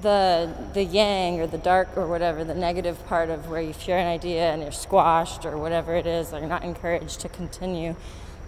the 0.00 0.52
the 0.74 0.82
yang 0.82 1.38
or 1.38 1.46
the 1.46 1.58
dark 1.58 1.96
or 1.96 2.08
whatever 2.08 2.42
the 2.42 2.56
negative 2.56 3.06
part 3.06 3.30
of 3.30 3.48
where 3.48 3.62
you 3.62 3.72
share 3.72 3.98
an 3.98 4.08
idea 4.08 4.52
and 4.52 4.60
you're 4.60 4.72
squashed 4.72 5.46
or 5.46 5.56
whatever 5.56 5.94
it 5.94 6.06
is 6.06 6.32
or 6.32 6.40
you're 6.40 6.48
not 6.48 6.64
encouraged 6.64 7.20
to 7.20 7.28
continue. 7.28 7.94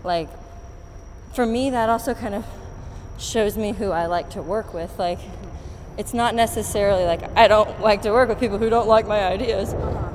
Like 0.02 0.28
for 1.34 1.46
me 1.46 1.70
that 1.70 1.88
also 1.88 2.14
kind 2.14 2.34
of 2.34 2.44
shows 3.18 3.56
me 3.56 3.72
who 3.72 3.90
I 3.90 4.06
like 4.06 4.30
to 4.30 4.42
work 4.42 4.74
with 4.74 4.98
like 4.98 5.18
it's 5.96 6.12
not 6.12 6.34
necessarily 6.34 7.04
like 7.04 7.22
I 7.36 7.48
don't 7.48 7.80
like 7.80 8.02
to 8.02 8.12
work 8.12 8.28
with 8.28 8.40
people 8.40 8.58
who 8.58 8.68
don't 8.68 8.88
like 8.88 9.06
my 9.06 9.24
ideas 9.24 9.72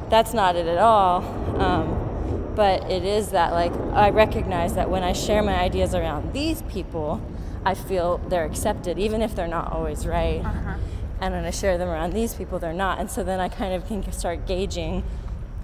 that's 0.09 0.33
not 0.33 0.55
it 0.55 0.67
at 0.67 0.77
all 0.77 1.23
um, 1.61 2.53
but 2.55 2.89
it 2.89 3.03
is 3.03 3.29
that 3.31 3.53
like 3.53 3.73
I 3.93 4.09
recognize 4.09 4.75
that 4.75 4.89
when 4.89 5.03
I 5.03 5.13
share 5.13 5.41
my 5.41 5.59
ideas 5.59 5.93
around 5.93 6.33
these 6.33 6.61
people 6.63 7.21
I 7.65 7.73
feel 7.73 8.17
they're 8.17 8.45
accepted 8.45 8.97
even 8.99 9.21
if 9.21 9.35
they're 9.35 9.47
not 9.47 9.71
always 9.71 10.05
right 10.05 10.43
uh-huh 10.43 10.77
and 11.21 11.33
when 11.33 11.45
I 11.45 11.51
share 11.51 11.77
them 11.77 11.89
around 11.89 12.13
these 12.13 12.33
people, 12.33 12.59
they're 12.59 12.73
not. 12.73 12.99
And 12.99 13.11
so 13.11 13.23
then 13.23 13.39
I 13.39 13.49
kind 13.49 13.73
of 13.73 13.85
can 13.87 14.09
start 14.11 14.47
gauging 14.47 15.03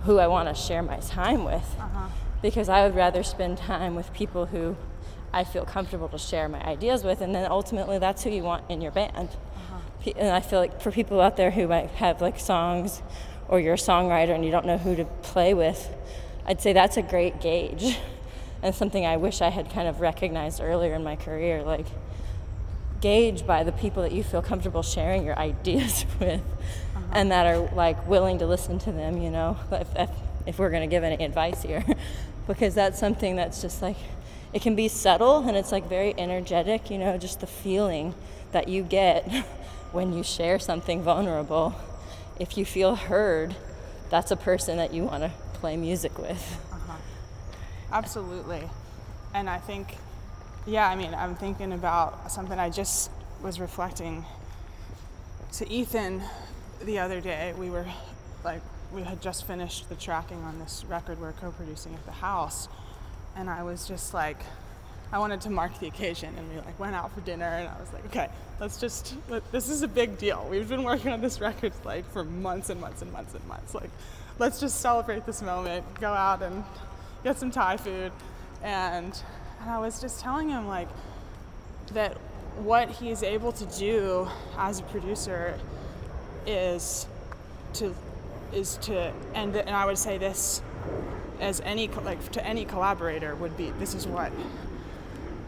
who 0.03 0.19
I 0.19 0.27
want 0.27 0.49
to 0.49 0.55
share 0.55 0.83
my 0.83 0.97
time 0.97 1.45
with. 1.45 1.75
Uh-huh. 1.79 2.09
Because 2.41 2.67
I 2.67 2.85
would 2.85 2.95
rather 2.95 3.23
spend 3.23 3.57
time 3.57 3.95
with 3.95 4.13
people 4.13 4.47
who 4.47 4.75
I 5.35 5.43
feel 5.43 5.65
comfortable 5.65 6.07
to 6.07 6.17
share 6.17 6.47
my 6.47 6.63
ideas 6.63 7.03
with, 7.03 7.19
and 7.19 7.35
then 7.35 7.51
ultimately 7.51 7.99
that's 7.99 8.23
who 8.23 8.29
you 8.29 8.41
want 8.41 8.63
in 8.69 8.79
your 8.79 8.91
band. 8.91 9.29
Uh-huh. 9.29 10.11
And 10.15 10.29
I 10.29 10.39
feel 10.39 10.59
like 10.59 10.81
for 10.81 10.91
people 10.91 11.19
out 11.19 11.35
there 11.35 11.51
who 11.51 11.67
might 11.67 11.89
have 11.91 12.21
like 12.21 12.39
songs, 12.39 13.01
or 13.49 13.59
you're 13.59 13.73
a 13.73 13.77
songwriter 13.77 14.33
and 14.33 14.45
you 14.45 14.51
don't 14.51 14.65
know 14.65 14.77
who 14.77 14.95
to 14.95 15.03
play 15.03 15.53
with, 15.53 15.93
I'd 16.45 16.61
say 16.61 16.71
that's 16.71 16.95
a 16.95 17.01
great 17.01 17.41
gauge, 17.41 17.97
and 18.63 18.73
something 18.73 19.05
I 19.05 19.17
wish 19.17 19.41
I 19.41 19.49
had 19.49 19.69
kind 19.69 19.89
of 19.89 19.99
recognized 19.99 20.61
earlier 20.61 20.93
in 20.93 21.03
my 21.03 21.17
career. 21.17 21.63
Like, 21.63 21.87
gauge 23.01 23.45
by 23.45 23.63
the 23.63 23.73
people 23.73 24.03
that 24.03 24.13
you 24.13 24.23
feel 24.23 24.41
comfortable 24.41 24.81
sharing 24.81 25.25
your 25.25 25.37
ideas 25.37 26.05
with 26.21 26.39
uh-huh. 26.39 27.01
and 27.11 27.29
that 27.29 27.45
are 27.45 27.59
like 27.75 28.07
willing 28.07 28.39
to 28.39 28.47
listen 28.47 28.79
to 28.79 28.91
them 28.91 29.21
you 29.21 29.29
know 29.29 29.57
if, 29.71 29.87
if, 29.95 30.09
if 30.47 30.57
we're 30.57 30.69
going 30.71 30.81
to 30.81 30.87
give 30.87 31.03
any 31.03 31.23
advice 31.23 31.61
here 31.61 31.83
because 32.47 32.73
that's 32.73 32.97
something 32.97 33.35
that's 33.35 33.61
just 33.61 33.81
like 33.81 33.97
it 34.55 34.63
can 34.63 34.75
be 34.75 34.87
subtle 34.87 35.47
and 35.47 35.55
it's 35.55 35.71
like 35.71 35.87
very 35.87 36.17
energetic 36.17 36.89
you 36.89 36.97
know 36.97 37.15
just 37.17 37.41
the 37.41 37.47
feeling 37.47 38.15
that 38.51 38.67
you 38.67 38.81
get 38.81 39.29
when 39.91 40.11
you 40.11 40.23
share 40.23 40.57
something 40.57 41.03
vulnerable 41.03 41.75
if 42.39 42.57
you 42.57 42.65
feel 42.65 42.95
heard 42.95 43.55
that's 44.09 44.31
a 44.31 44.35
person 44.35 44.77
that 44.77 44.91
you 44.91 45.03
want 45.03 45.21
to 45.21 45.31
play 45.53 45.77
music 45.77 46.17
with 46.17 46.59
uh-huh. 46.71 46.97
absolutely 47.91 48.63
and 49.35 49.47
i 49.47 49.59
think 49.59 49.97
yeah, 50.67 50.89
I 50.89 50.95
mean, 50.95 51.13
I'm 51.13 51.35
thinking 51.35 51.73
about 51.73 52.31
something 52.31 52.57
I 52.57 52.69
just 52.69 53.11
was 53.41 53.59
reflecting 53.59 54.25
to 55.53 55.71
Ethan 55.71 56.23
the 56.83 56.99
other 56.99 57.21
day. 57.21 57.53
We 57.57 57.69
were 57.69 57.85
like, 58.43 58.61
we 58.91 59.03
had 59.03 59.21
just 59.21 59.45
finished 59.45 59.89
the 59.89 59.95
tracking 59.95 60.41
on 60.43 60.59
this 60.59 60.83
record 60.87 61.19
we're 61.19 61.33
co 61.33 61.51
producing 61.51 61.93
at 61.93 62.05
the 62.05 62.13
house. 62.13 62.67
And 63.35 63.49
I 63.49 63.63
was 63.63 63.87
just 63.87 64.13
like, 64.13 64.37
I 65.11 65.19
wanted 65.19 65.41
to 65.41 65.49
mark 65.49 65.79
the 65.79 65.87
occasion. 65.87 66.33
And 66.37 66.49
we 66.49 66.57
like 66.57 66.79
went 66.79 66.95
out 66.95 67.13
for 67.13 67.21
dinner. 67.21 67.45
And 67.45 67.67
I 67.67 67.79
was 67.79 67.91
like, 67.93 68.05
okay, 68.07 68.29
let's 68.59 68.79
just, 68.79 69.15
let, 69.29 69.49
this 69.51 69.69
is 69.69 69.81
a 69.81 69.87
big 69.87 70.17
deal. 70.17 70.45
We've 70.49 70.67
been 70.67 70.83
working 70.83 71.11
on 71.11 71.21
this 71.21 71.39
record 71.41 71.73
like 71.83 72.09
for 72.11 72.23
months 72.23 72.69
and 72.69 72.79
months 72.79 73.01
and 73.01 73.11
months 73.11 73.33
and 73.33 73.45
months. 73.47 73.73
Like, 73.73 73.89
let's 74.39 74.59
just 74.59 74.81
celebrate 74.81 75.25
this 75.25 75.41
moment, 75.41 75.85
go 75.99 76.11
out 76.11 76.41
and 76.41 76.63
get 77.23 77.37
some 77.37 77.51
Thai 77.51 77.77
food. 77.77 78.11
And 78.63 79.19
and 79.61 79.69
I 79.69 79.79
was 79.79 79.99
just 79.99 80.19
telling 80.19 80.49
him 80.49 80.67
like 80.67 80.87
that 81.93 82.13
what 82.57 82.89
he's 82.89 83.23
able 83.23 83.51
to 83.51 83.65
do 83.77 84.27
as 84.57 84.79
a 84.79 84.83
producer 84.83 85.59
is 86.45 87.07
to 87.73 87.95
is 88.53 88.77
to 88.77 89.11
and 89.33 89.55
and 89.55 89.71
I 89.71 89.85
would 89.85 89.97
say 89.97 90.17
this 90.17 90.61
as 91.39 91.61
any 91.61 91.87
like 91.87 92.31
to 92.31 92.45
any 92.45 92.65
collaborator 92.65 93.35
would 93.35 93.55
be 93.57 93.71
this 93.79 93.93
is 93.93 94.07
what 94.07 94.31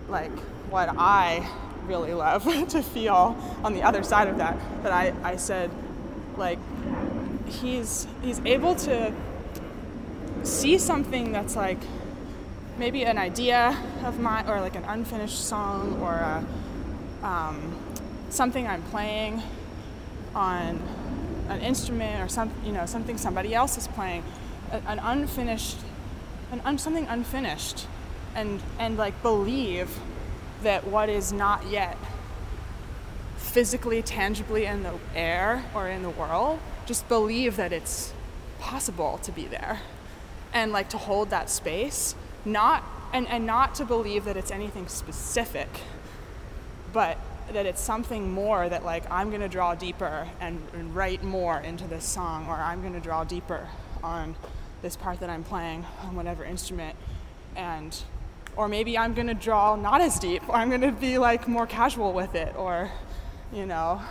like 0.07 0.37
what 0.69 0.89
I 0.97 1.49
really 1.85 2.13
love 2.13 2.43
to 2.69 2.83
feel 2.83 3.37
on 3.63 3.73
the 3.73 3.83
other 3.83 4.03
side 4.03 4.27
of 4.27 4.37
that 4.37 4.57
that 4.83 4.91
I, 4.91 5.13
I 5.23 5.35
said 5.37 5.71
like 6.37 6.59
he's 7.47 8.07
he's 8.21 8.39
able 8.41 8.75
to 8.75 9.13
see 10.43 10.77
something 10.77 11.31
that's 11.31 11.55
like 11.55 11.79
maybe 12.77 13.03
an 13.03 13.17
idea 13.17 13.77
of 14.03 14.19
mine 14.19 14.47
or 14.47 14.61
like 14.61 14.75
an 14.75 14.83
unfinished 14.85 15.45
song 15.45 15.99
or 16.01 16.13
a, 16.13 16.45
um, 17.25 17.75
something 18.29 18.67
I'm 18.67 18.83
playing 18.83 19.41
on 20.35 20.81
an 21.49 21.61
instrument 21.61 22.21
or 22.21 22.27
some 22.27 22.51
you 22.63 22.71
know 22.71 22.85
something 22.85 23.17
somebody 23.17 23.55
else 23.55 23.77
is 23.77 23.87
playing 23.87 24.23
an 24.71 24.99
unfinished 24.99 25.77
an 26.51 26.61
un, 26.63 26.77
something 26.77 27.05
unfinished 27.07 27.87
and 28.35 28.61
and 28.79 28.97
like 28.97 29.21
believe 29.21 29.99
that 30.63 30.85
what 30.87 31.09
is 31.09 31.31
not 31.31 31.65
yet 31.67 31.97
physically 33.37 34.01
tangibly 34.01 34.65
in 34.65 34.83
the 34.83 34.93
air 35.15 35.63
or 35.73 35.87
in 35.87 36.03
the 36.03 36.09
world 36.09 36.59
just 36.85 37.07
believe 37.07 37.55
that 37.55 37.71
it's 37.71 38.13
possible 38.59 39.19
to 39.19 39.31
be 39.31 39.45
there 39.45 39.79
and 40.53 40.71
like 40.71 40.89
to 40.89 40.97
hold 40.97 41.29
that 41.29 41.49
space 41.49 42.15
not 42.45 42.83
and, 43.13 43.27
and 43.27 43.45
not 43.45 43.75
to 43.75 43.85
believe 43.85 44.25
that 44.25 44.37
it's 44.37 44.51
anything 44.51 44.87
specific, 44.87 45.69
but 46.93 47.17
that 47.53 47.65
it's 47.65 47.81
something 47.81 48.31
more 48.31 48.67
that 48.67 48.83
like 48.83 49.09
I'm 49.09 49.31
gonna 49.31 49.47
draw 49.47 49.75
deeper 49.75 50.27
and, 50.39 50.61
and 50.73 50.95
write 50.95 51.23
more 51.23 51.59
into 51.59 51.87
this 51.87 52.05
song, 52.05 52.47
or 52.47 52.55
I'm 52.55 52.81
gonna 52.81 52.99
draw 52.99 53.23
deeper 53.23 53.67
on 54.03 54.35
this 54.81 54.95
part 54.95 55.19
that 55.19 55.29
I'm 55.29 55.43
playing 55.43 55.85
on 56.03 56.15
whatever 56.15 56.43
instrument, 56.43 56.95
and 57.55 57.95
or 58.55 58.67
maybe 58.67 58.97
I'm 58.97 59.13
gonna 59.13 59.33
draw 59.33 59.75
not 59.75 60.01
as 60.01 60.19
deep, 60.19 60.47
or 60.47 60.55
I'm 60.55 60.69
gonna 60.69 60.91
be 60.91 61.17
like 61.17 61.47
more 61.47 61.67
casual 61.67 62.13
with 62.13 62.35
it, 62.35 62.55
or 62.55 62.91
you 63.51 63.65
know, 63.65 64.01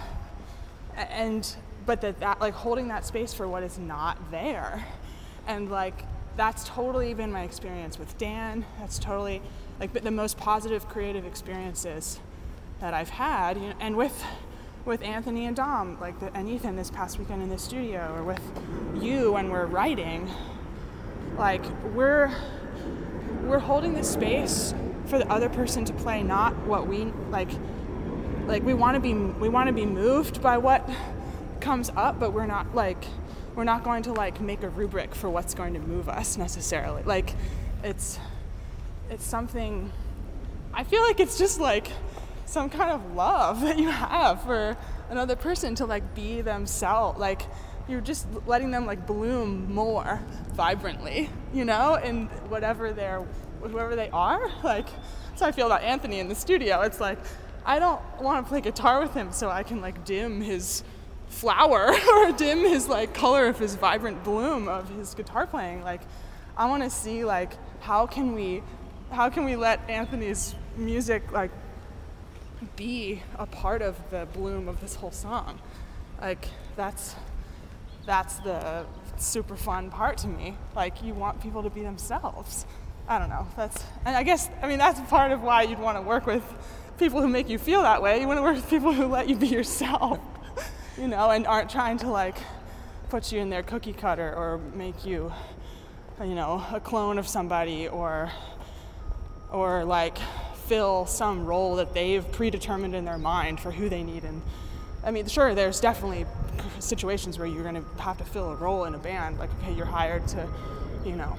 and 0.96 1.56
but 1.84 2.00
that 2.00 2.20
that 2.20 2.40
like 2.40 2.54
holding 2.54 2.88
that 2.88 3.04
space 3.04 3.32
for 3.32 3.46
what 3.46 3.62
is 3.62 3.78
not 3.78 4.30
there, 4.30 4.86
and 5.46 5.70
like 5.70 6.04
that's 6.36 6.64
totally 6.64 7.14
been 7.14 7.32
my 7.32 7.42
experience 7.42 7.98
with 7.98 8.16
Dan. 8.18 8.64
That's 8.78 8.98
totally 8.98 9.40
like 9.80 9.92
the 9.92 10.10
most 10.10 10.36
positive 10.36 10.88
creative 10.88 11.24
experiences 11.26 12.20
that 12.80 12.92
I've 12.92 13.08
had, 13.10 13.56
you 13.56 13.68
know, 13.68 13.74
and 13.80 13.96
with 13.96 14.22
with 14.86 15.02
Anthony 15.02 15.46
and 15.46 15.56
Dom, 15.56 15.98
like 16.00 16.18
the, 16.20 16.34
and 16.34 16.48
Ethan 16.48 16.76
this 16.76 16.90
past 16.90 17.18
weekend 17.18 17.42
in 17.42 17.48
the 17.48 17.58
studio, 17.58 18.14
or 18.16 18.22
with 18.22 18.40
you 18.94 19.32
when 19.32 19.50
we're 19.50 19.66
writing, 19.66 20.30
like 21.36 21.64
we're 21.92 22.32
we're 23.42 23.58
holding 23.58 23.94
the 23.94 24.04
space 24.04 24.74
for 25.06 25.18
the 25.18 25.28
other 25.30 25.48
person 25.48 25.84
to 25.84 25.92
play, 25.92 26.22
not 26.22 26.56
what 26.66 26.86
we 26.86 27.06
like. 27.30 27.50
Like 28.46 28.62
we 28.62 28.74
want 28.74 28.94
to 28.94 29.00
be 29.00 29.12
we 29.12 29.48
want 29.48 29.66
to 29.66 29.72
be 29.72 29.84
moved 29.84 30.40
by 30.40 30.56
what 30.56 30.88
comes 31.60 31.90
up, 31.96 32.20
but 32.20 32.32
we're 32.32 32.46
not 32.46 32.74
like 32.74 33.04
we're 33.56 33.64
not 33.64 33.82
going 33.82 34.04
to 34.04 34.12
like 34.12 34.40
make 34.40 34.62
a 34.62 34.68
rubric 34.68 35.14
for 35.14 35.28
what's 35.28 35.52
going 35.54 35.74
to 35.74 35.80
move 35.80 36.08
us 36.08 36.36
necessarily. 36.36 37.02
Like 37.02 37.34
it's 37.82 38.20
it's 39.10 39.24
something 39.24 39.90
I 40.72 40.84
feel 40.84 41.02
like 41.02 41.18
it's 41.18 41.38
just 41.38 41.58
like 41.58 41.88
some 42.46 42.70
kind 42.70 42.90
of 42.90 43.14
love 43.14 43.60
that 43.62 43.78
you 43.78 43.90
have 43.90 44.42
for 44.42 44.76
another 45.10 45.36
person 45.36 45.74
to 45.76 45.86
like 45.86 46.14
be 46.14 46.40
themselves. 46.40 47.18
Like 47.18 47.42
you're 47.88 48.00
just 48.00 48.26
letting 48.46 48.70
them 48.70 48.86
like 48.86 49.06
bloom 49.06 49.72
more 49.72 50.20
vibrantly 50.54 51.30
you 51.54 51.64
know 51.64 51.94
in 51.94 52.26
whatever 52.48 52.92
they're 52.92 53.24
whoever 53.62 53.96
they 53.96 54.10
are. 54.10 54.50
Like 54.64 54.88
that's 55.28 55.42
how 55.42 55.48
i 55.48 55.52
feel 55.52 55.66
about 55.66 55.82
anthony 55.82 56.18
in 56.18 56.28
the 56.28 56.34
studio. 56.34 56.80
It's 56.82 57.00
like 57.00 57.18
i 57.64 57.78
don't 57.78 58.00
want 58.20 58.44
to 58.44 58.48
play 58.48 58.60
guitar 58.60 59.00
with 59.00 59.12
him 59.12 59.32
so 59.32 59.50
i 59.50 59.62
can 59.62 59.80
like 59.80 60.04
dim 60.04 60.40
his 60.40 60.84
flower 61.28 61.92
or 62.14 62.32
dim 62.32 62.60
his 62.60 62.88
like 62.88 63.12
color 63.12 63.46
of 63.46 63.58
his 63.58 63.74
vibrant 63.74 64.22
bloom 64.24 64.68
of 64.68 64.88
his 64.90 65.14
guitar 65.14 65.46
playing. 65.46 65.82
Like 65.82 66.02
i 66.56 66.66
want 66.66 66.82
to 66.82 66.90
see 66.90 67.24
like 67.24 67.52
how 67.80 68.06
can 68.06 68.34
we 68.34 68.62
how 69.10 69.28
can 69.28 69.44
we 69.44 69.54
let 69.56 69.80
anthony's 69.88 70.54
music 70.76 71.30
like 71.32 71.50
be 72.76 73.22
a 73.38 73.46
part 73.46 73.82
of 73.82 73.96
the 74.10 74.26
bloom 74.32 74.68
of 74.68 74.80
this 74.80 74.96
whole 74.96 75.10
song 75.10 75.60
like 76.20 76.48
that's 76.76 77.14
that's 78.06 78.38
the 78.40 78.84
super 79.16 79.56
fun 79.56 79.90
part 79.90 80.18
to 80.18 80.28
me 80.28 80.56
like 80.74 81.02
you 81.02 81.14
want 81.14 81.40
people 81.40 81.62
to 81.62 81.70
be 81.70 81.82
themselves 81.82 82.66
I 83.08 83.18
don't 83.18 83.28
know. 83.28 83.46
That's 83.56 83.84
and 84.04 84.16
I 84.16 84.22
guess 84.22 84.50
I 84.62 84.68
mean 84.68 84.78
that's 84.78 85.00
part 85.08 85.30
of 85.30 85.42
why 85.42 85.62
you'd 85.62 85.78
want 85.78 85.96
to 85.96 86.02
work 86.02 86.26
with 86.26 86.42
people 86.98 87.20
who 87.20 87.28
make 87.28 87.48
you 87.48 87.58
feel 87.58 87.82
that 87.82 88.02
way. 88.02 88.20
You 88.20 88.26
want 88.26 88.38
to 88.38 88.42
work 88.42 88.56
with 88.56 88.68
people 88.68 88.92
who 88.92 89.06
let 89.06 89.28
you 89.28 89.36
be 89.36 89.46
yourself, 89.46 90.18
you 90.98 91.06
know, 91.08 91.30
and 91.30 91.46
aren't 91.46 91.70
trying 91.70 91.98
to 91.98 92.08
like 92.08 92.36
put 93.08 93.30
you 93.30 93.40
in 93.40 93.48
their 93.50 93.62
cookie 93.62 93.92
cutter 93.92 94.34
or 94.34 94.58
make 94.74 95.04
you, 95.04 95.32
you 96.20 96.34
know, 96.34 96.64
a 96.72 96.80
clone 96.80 97.18
of 97.18 97.28
somebody 97.28 97.86
or 97.86 98.32
or 99.52 99.84
like 99.84 100.18
fill 100.68 101.06
some 101.06 101.46
role 101.46 101.76
that 101.76 101.94
they've 101.94 102.30
predetermined 102.32 102.94
in 102.94 103.04
their 103.04 103.18
mind 103.18 103.60
for 103.60 103.70
who 103.70 103.88
they 103.88 104.02
need 104.02 104.24
and 104.24 104.42
I 105.06 105.12
mean, 105.12 105.28
sure, 105.28 105.54
there's 105.54 105.78
definitely 105.78 106.26
situations 106.80 107.38
where 107.38 107.46
you're 107.46 107.62
going 107.62 107.76
to 107.76 108.02
have 108.02 108.18
to 108.18 108.24
fill 108.24 108.50
a 108.50 108.56
role 108.56 108.86
in 108.86 108.94
a 108.96 108.98
band. 108.98 109.38
Like, 109.38 109.50
okay, 109.60 109.72
you're 109.72 109.86
hired 109.86 110.26
to, 110.28 110.48
you 111.04 111.14
know, 111.14 111.36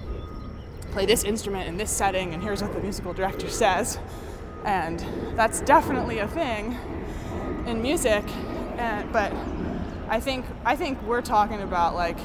play 0.94 1.06
this 1.06 1.26
instrument 1.26 1.68
in 1.68 1.76
this 1.76 1.92
setting, 1.92 2.34
and 2.34 2.42
here's 2.42 2.62
what 2.62 2.74
the 2.74 2.80
musical 2.80 3.14
director 3.14 3.50
says. 3.64 4.00
And 4.64 5.00
that's 5.36 5.60
definitely 5.62 6.20
a 6.20 6.30
thing 6.30 6.78
in 7.66 7.82
music. 7.82 8.24
And, 8.78 9.12
but 9.12 9.34
I 10.08 10.22
think 10.22 10.46
I 10.64 10.78
think 10.78 11.02
we're 11.04 11.22
talking 11.22 11.62
about 11.62 11.94
like 11.94 12.18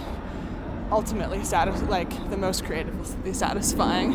ultimately 0.92 1.42
satis- 1.42 1.82
like 1.82 2.30
the 2.30 2.36
most 2.36 2.64
creatively 2.64 3.32
satisfying 3.32 4.12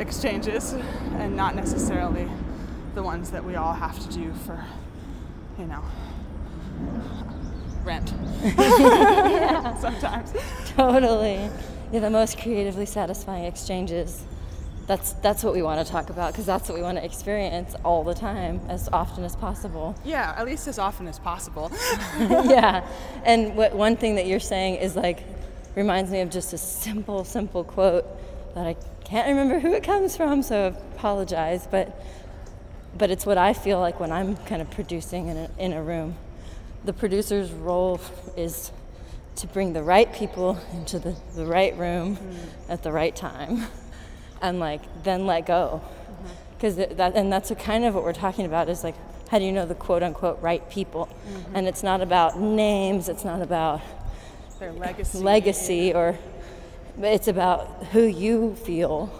exchanges, 0.00 0.74
and 1.16 1.36
not 1.36 1.54
necessarily 1.54 2.28
the 2.94 3.02
ones 3.02 3.30
that 3.30 3.44
we 3.44 3.56
all 3.56 3.72
have 3.72 3.98
to 4.00 4.08
do 4.12 4.32
for, 4.44 4.64
you 5.58 5.66
know, 5.66 5.82
rent. 7.84 8.08
Sometimes. 9.80 10.32
Totally. 10.76 11.50
Yeah, 11.92 12.00
the 12.00 12.10
most 12.10 12.38
creatively 12.38 12.86
satisfying 12.86 13.44
exchanges. 13.44 14.24
That's 14.86 15.12
that's 15.14 15.44
what 15.44 15.54
we 15.54 15.62
want 15.62 15.84
to 15.86 15.90
talk 15.90 16.08
about 16.08 16.32
because 16.32 16.46
that's 16.46 16.68
what 16.68 16.76
we 16.76 16.82
want 16.82 16.96
to 16.96 17.04
experience 17.04 17.74
all 17.84 18.04
the 18.04 18.14
time, 18.14 18.60
as 18.68 18.88
often 18.90 19.22
as 19.22 19.36
possible. 19.36 19.94
Yeah, 20.04 20.34
at 20.36 20.46
least 20.46 20.66
as 20.66 20.78
often 20.78 21.06
as 21.08 21.18
possible. 21.18 21.70
yeah, 22.18 22.86
and 23.24 23.54
what 23.54 23.74
one 23.74 23.96
thing 23.96 24.14
that 24.14 24.26
you're 24.26 24.40
saying 24.40 24.76
is 24.76 24.96
like 24.96 25.24
reminds 25.74 26.10
me 26.10 26.20
of 26.20 26.30
just 26.30 26.52
a 26.54 26.58
simple, 26.58 27.24
simple 27.24 27.64
quote 27.64 28.06
that 28.58 28.66
I 28.66 28.76
can't 29.04 29.28
remember 29.28 29.60
who 29.60 29.72
it 29.72 29.84
comes 29.84 30.16
from, 30.16 30.42
so 30.42 30.66
I 30.66 30.94
apologize. 30.96 31.68
But 31.70 32.02
but 32.96 33.10
it's 33.10 33.24
what 33.24 33.38
I 33.38 33.52
feel 33.52 33.78
like 33.78 34.00
when 34.00 34.10
I'm 34.10 34.36
kind 34.36 34.60
of 34.60 34.70
producing 34.70 35.28
in 35.28 35.36
a, 35.36 35.50
in 35.58 35.72
a 35.72 35.82
room. 35.82 36.16
The 36.84 36.92
producer's 36.92 37.52
role 37.52 38.00
is 38.36 38.72
to 39.36 39.46
bring 39.46 39.72
the 39.72 39.82
right 39.82 40.12
people 40.12 40.58
into 40.72 40.98
the, 40.98 41.16
the 41.36 41.46
right 41.46 41.76
room 41.76 42.16
mm. 42.16 42.36
at 42.68 42.82
the 42.82 42.90
right 42.90 43.14
time 43.14 43.66
and 44.42 44.58
like 44.58 44.80
then 45.04 45.26
let 45.26 45.46
go 45.46 45.80
because 46.56 46.76
mm-hmm. 46.76 46.96
that 46.96 47.14
and 47.14 47.32
that's 47.32 47.52
a 47.52 47.54
kind 47.54 47.84
of 47.84 47.94
what 47.94 48.02
we're 48.02 48.12
talking 48.12 48.46
about 48.46 48.68
is 48.68 48.82
like 48.82 48.96
how 49.28 49.38
do 49.38 49.44
you 49.44 49.52
know 49.52 49.64
the 49.64 49.76
quote 49.76 50.02
unquote 50.02 50.40
right 50.42 50.68
people 50.70 51.06
mm-hmm. 51.06 51.56
and 51.56 51.68
it's 51.68 51.84
not 51.84 52.00
about 52.00 52.40
names 52.40 53.08
it's 53.08 53.24
not 53.24 53.40
about 53.40 53.80
their 54.58 54.72
legacy 54.72 55.18
legacy 55.18 55.94
or 55.94 56.18
it's 57.00 57.28
about 57.28 57.86
who 57.92 58.02
you 58.02 58.54
feel 58.56 59.12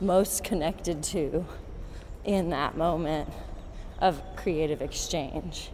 most 0.00 0.44
connected 0.44 1.02
to 1.02 1.44
in 2.24 2.50
that 2.50 2.76
moment 2.76 3.28
of 4.00 4.20
creative 4.36 4.82
exchange. 4.82 5.70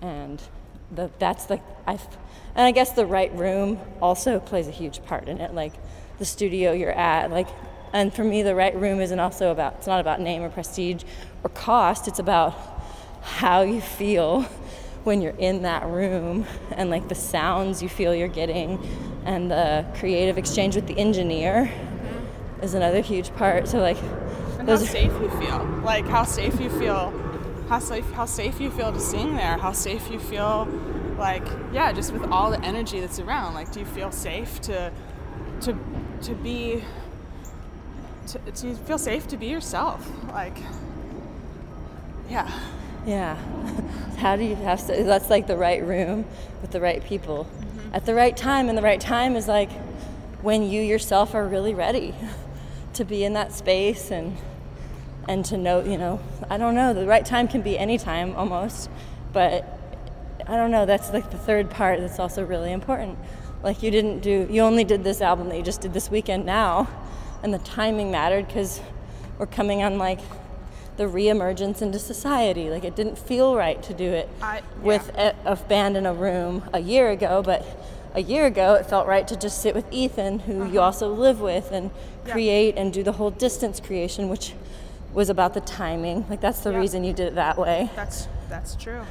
And 0.00 0.42
the, 0.90 1.10
that's 1.18 1.46
the, 1.46 1.60
I, 1.86 1.92
and 2.54 2.66
I 2.66 2.70
guess 2.72 2.92
the 2.92 3.06
right 3.06 3.32
room 3.34 3.78
also 4.00 4.40
plays 4.40 4.68
a 4.68 4.72
huge 4.72 5.04
part 5.04 5.28
in 5.28 5.40
it. 5.40 5.54
Like 5.54 5.72
the 6.18 6.24
studio 6.24 6.72
you're 6.72 6.92
at, 6.92 7.30
like, 7.30 7.48
and 7.92 8.12
for 8.12 8.24
me, 8.24 8.42
the 8.42 8.54
right 8.54 8.74
room 8.74 9.00
isn't 9.00 9.20
also 9.20 9.50
about, 9.50 9.74
it's 9.74 9.86
not 9.86 10.00
about 10.00 10.20
name 10.20 10.42
or 10.42 10.48
prestige 10.48 11.04
or 11.44 11.50
cost. 11.50 12.08
It's 12.08 12.18
about 12.18 12.54
how 13.20 13.62
you 13.62 13.80
feel 13.80 14.46
when 15.04 15.20
you're 15.20 15.34
in 15.38 15.62
that 15.62 15.86
room 15.86 16.46
and 16.72 16.90
like 16.90 17.08
the 17.08 17.14
sounds 17.14 17.82
you 17.82 17.88
feel 17.88 18.14
you're 18.14 18.28
getting 18.28 18.78
and 19.24 19.50
the 19.50 19.84
creative 19.94 20.38
exchange 20.38 20.74
with 20.76 20.86
the 20.86 20.98
engineer 20.98 21.64
mm-hmm. 21.64 22.62
is 22.62 22.74
another 22.74 23.00
huge 23.00 23.34
part. 23.34 23.68
So 23.68 23.78
like 23.78 23.98
and 24.58 24.68
how 24.68 24.76
safe 24.76 25.12
you 25.20 25.30
feel. 25.30 25.64
Like 25.84 26.06
how 26.06 26.24
safe 26.24 26.60
you 26.60 26.70
feel, 26.70 27.10
how 27.68 27.80
safe 27.80 28.08
how 28.12 28.26
safe 28.26 28.60
you 28.60 28.70
feel 28.70 28.92
to 28.92 29.00
sing 29.00 29.34
there. 29.34 29.58
How 29.58 29.72
safe 29.72 30.08
you 30.10 30.20
feel, 30.20 30.68
like 31.18 31.46
yeah, 31.72 31.92
just 31.92 32.12
with 32.12 32.24
all 32.30 32.50
the 32.50 32.60
energy 32.62 33.00
that's 33.00 33.18
around. 33.18 33.54
Like, 33.54 33.72
do 33.72 33.80
you 33.80 33.86
feel 33.86 34.12
safe 34.12 34.60
to 34.62 34.92
to 35.62 35.76
to 36.22 36.34
be 36.34 36.84
to, 38.28 38.38
do 38.38 38.68
you 38.68 38.76
feel 38.76 38.98
safe 38.98 39.26
to 39.28 39.36
be 39.36 39.46
yourself? 39.46 40.08
Like, 40.28 40.56
yeah. 42.28 42.50
Yeah. 43.06 43.36
How 44.18 44.36
do 44.36 44.44
you 44.44 44.54
have 44.56 44.86
to? 44.86 45.04
That's 45.04 45.30
like 45.30 45.46
the 45.46 45.56
right 45.56 45.84
room 45.84 46.24
with 46.60 46.70
the 46.70 46.80
right 46.80 47.04
people 47.04 47.44
mm-hmm. 47.44 47.94
at 47.94 48.06
the 48.06 48.14
right 48.14 48.36
time. 48.36 48.68
And 48.68 48.78
the 48.78 48.82
right 48.82 49.00
time 49.00 49.36
is 49.36 49.48
like 49.48 49.70
when 50.42 50.62
you 50.62 50.80
yourself 50.80 51.34
are 51.34 51.46
really 51.46 51.74
ready 51.74 52.14
to 52.94 53.04
be 53.04 53.24
in 53.24 53.32
that 53.32 53.52
space 53.52 54.10
and 54.10 54.36
and 55.28 55.44
to 55.46 55.56
know, 55.56 55.84
you 55.84 55.96
know, 55.96 56.20
I 56.50 56.58
don't 56.58 56.74
know, 56.74 56.92
the 56.92 57.06
right 57.06 57.24
time 57.24 57.46
can 57.46 57.62
be 57.62 57.78
any 57.78 57.96
time 57.96 58.34
almost, 58.34 58.90
but 59.32 59.64
I 60.46 60.56
don't 60.56 60.72
know, 60.72 60.84
that's 60.84 61.12
like 61.12 61.30
the 61.30 61.38
third 61.38 61.70
part 61.70 62.00
that's 62.00 62.18
also 62.18 62.44
really 62.44 62.72
important. 62.72 63.18
Like 63.62 63.82
you 63.82 63.90
didn't 63.92 64.20
do, 64.20 64.48
you 64.50 64.62
only 64.62 64.82
did 64.82 65.04
this 65.04 65.20
album 65.20 65.48
that 65.48 65.56
you 65.56 65.62
just 65.62 65.80
did 65.80 65.94
this 65.94 66.10
weekend 66.10 66.44
now, 66.44 66.88
and 67.42 67.54
the 67.54 67.58
timing 67.58 68.10
mattered 68.10 68.48
because 68.48 68.80
we're 69.38 69.46
coming 69.46 69.82
on 69.84 69.98
like 69.98 70.18
the 71.02 71.08
reemergence 71.08 71.82
into 71.82 71.98
society. 71.98 72.70
Like 72.70 72.84
it 72.84 72.94
didn't 72.94 73.18
feel 73.18 73.56
right 73.56 73.82
to 73.82 73.94
do 73.94 74.10
it 74.10 74.28
I, 74.40 74.56
yeah. 74.56 74.62
with 74.82 75.08
a, 75.16 75.34
a 75.44 75.56
band 75.56 75.96
in 75.96 76.06
a 76.06 76.14
room 76.14 76.62
a 76.72 76.80
year 76.80 77.10
ago, 77.10 77.42
but 77.42 77.66
a 78.14 78.22
year 78.22 78.46
ago, 78.46 78.74
it 78.74 78.86
felt 78.86 79.06
right 79.06 79.26
to 79.28 79.36
just 79.36 79.62
sit 79.62 79.74
with 79.74 79.90
Ethan, 79.90 80.40
who 80.40 80.62
uh-huh. 80.62 80.72
you 80.72 80.80
also 80.80 81.12
live 81.12 81.40
with, 81.40 81.72
and 81.72 81.90
create 82.26 82.74
yeah. 82.74 82.82
and 82.82 82.92
do 82.92 83.02
the 83.02 83.12
whole 83.12 83.30
distance 83.30 83.80
creation, 83.80 84.28
which 84.28 84.52
was 85.14 85.30
about 85.30 85.54
the 85.54 85.60
timing. 85.62 86.26
Like 86.28 86.40
that's 86.40 86.60
the 86.60 86.72
yeah. 86.72 86.78
reason 86.78 87.04
you 87.04 87.12
did 87.12 87.28
it 87.28 87.34
that 87.36 87.56
way. 87.58 87.90
That's 87.96 88.28
that's 88.48 88.76
true. 88.76 89.02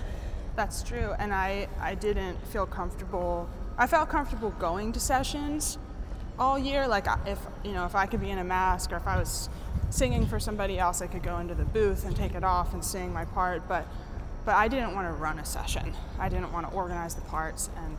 That's 0.56 0.84
true. 0.84 1.14
And 1.18 1.34
I 1.34 1.68
I 1.80 1.96
didn't 1.96 2.38
feel 2.48 2.66
comfortable. 2.66 3.50
I 3.78 3.88
felt 3.88 4.10
comfortable 4.10 4.52
going 4.52 4.92
to 4.94 5.00
sessions 5.00 5.80
all 6.38 6.60
year. 6.60 6.88
Like 6.88 7.08
if 7.26 7.40
you 7.64 7.72
know 7.72 7.86
if 7.86 7.96
I 7.96 8.06
could 8.06 8.22
be 8.22 8.30
in 8.30 8.38
a 8.38 8.44
mask 8.44 8.92
or 8.92 8.98
if 8.98 9.08
I 9.08 9.18
was 9.18 9.50
singing 9.92 10.26
for 10.26 10.40
somebody 10.40 10.80
else, 10.80 11.02
I 11.02 11.08
could 11.08 11.24
go 11.24 11.38
into 11.38 11.54
the 11.54 11.66
booth 11.66 12.06
and 12.06 12.16
take 12.16 12.34
it 12.34 12.44
off 12.44 12.74
and 12.74 12.84
sing 12.84 13.14
my 13.14 13.26
part. 13.26 13.68
But 13.68 13.86
but 14.44 14.56
I 14.56 14.68
didn't 14.68 14.96
want 14.96 15.08
to 15.08 15.14
run 15.14 15.38
a 15.38 15.46
session. 15.46 15.94
I 16.20 16.28
didn't 16.28 16.52
want 16.52 16.68
to 16.68 16.74
organize 16.74 17.14
the 17.14 17.22
parts 17.22 17.70
and 17.78 17.98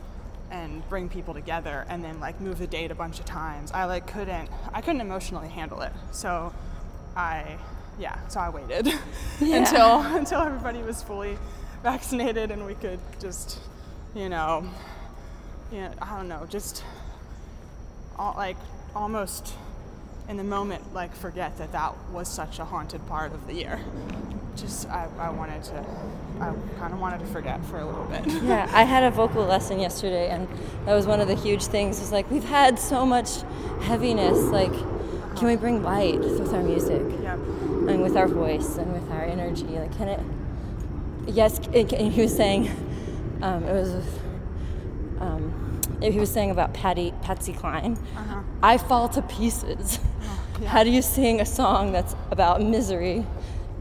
and 0.51 0.87
bring 0.87 1.09
people 1.09 1.33
together 1.33 1.85
and 1.89 2.03
then 2.03 2.19
like 2.19 2.39
move 2.39 2.59
the 2.59 2.67
date 2.67 2.91
a 2.91 2.95
bunch 2.95 3.19
of 3.19 3.25
times. 3.25 3.71
I 3.71 3.85
like 3.85 4.07
couldn't 4.07 4.49
I 4.73 4.81
couldn't 4.81 5.01
emotionally 5.01 5.49
handle 5.49 5.81
it. 5.81 5.93
So 6.11 6.53
I 7.15 7.57
yeah, 7.99 8.27
so 8.27 8.39
I 8.39 8.49
waited 8.49 8.87
yeah. 9.39 9.57
until 9.57 9.99
until 10.01 10.41
everybody 10.41 10.81
was 10.81 11.01
fully 11.01 11.37
vaccinated 11.81 12.51
and 12.51 12.65
we 12.65 12.75
could 12.75 12.99
just, 13.19 13.59
you 14.15 14.29
know, 14.29 14.69
you 15.71 15.81
know, 15.81 15.91
I 16.01 16.17
don't 16.17 16.27
know, 16.27 16.45
just 16.49 16.83
all, 18.17 18.33
like 18.35 18.57
almost 18.95 19.53
in 20.29 20.37
the 20.37 20.43
moment 20.43 20.93
like 20.93 21.13
forget 21.15 21.57
that 21.57 21.71
that 21.71 21.93
was 22.11 22.27
such 22.27 22.59
a 22.59 22.65
haunted 22.65 23.05
part 23.07 23.33
of 23.33 23.47
the 23.47 23.53
year. 23.53 23.79
Just 24.55 24.87
I, 24.89 25.07
I 25.17 25.29
wanted 25.29 25.63
to 25.65 25.85
I 26.39 26.53
kind 26.77 26.93
of 26.93 26.99
wanted 26.99 27.19
to 27.19 27.25
forget 27.27 27.63
for 27.65 27.79
a 27.79 27.85
little 27.85 28.05
bit. 28.05 28.25
yeah, 28.43 28.69
I 28.73 28.83
had 28.93 29.03
a 29.03 29.11
vocal 29.11 29.45
lesson 29.45 29.79
yesterday 29.79 30.29
and 30.29 30.47
that 30.85 30.93
was 30.93 31.05
one 31.05 31.19
of 31.19 31.27
the 31.27 31.35
huge 31.35 31.65
things. 31.65 31.99
Is 31.99 32.11
like 32.11 32.29
we've 32.31 32.43
had 32.43 32.79
so 32.79 33.05
much 33.05 33.41
heaviness 33.81 34.37
like 34.45 34.73
can 35.35 35.47
we 35.47 35.55
bring 35.55 35.83
light 35.83 36.19
with 36.19 36.53
our 36.53 36.63
music 36.63 37.01
yep. 37.21 37.35
and 37.35 38.01
with 38.01 38.15
our 38.15 38.27
voice 38.27 38.77
and 38.77 38.93
with 38.93 39.11
our 39.11 39.23
energy 39.23 39.65
like 39.65 39.95
can 39.97 40.07
it 40.07 40.19
yes 41.27 41.59
it, 41.73 41.91
he 41.91 42.21
was 42.21 42.35
saying 42.35 42.69
um, 43.41 43.63
it 43.63 43.73
was 43.73 44.05
um, 45.19 45.62
he 46.11 46.19
was 46.19 46.31
saying 46.31 46.51
about 46.51 46.73
Patty 46.73 47.13
Patsy 47.21 47.53
Cline. 47.53 47.97
Uh-huh. 48.15 48.41
I 48.61 48.77
fall 48.77 49.09
to 49.09 49.21
pieces. 49.21 49.99
Yeah. 50.59 50.69
how 50.69 50.83
do 50.83 50.89
you 50.89 51.01
sing 51.01 51.41
a 51.41 51.45
song 51.45 51.91
that's 51.91 52.15
about 52.31 52.61
misery 52.61 53.25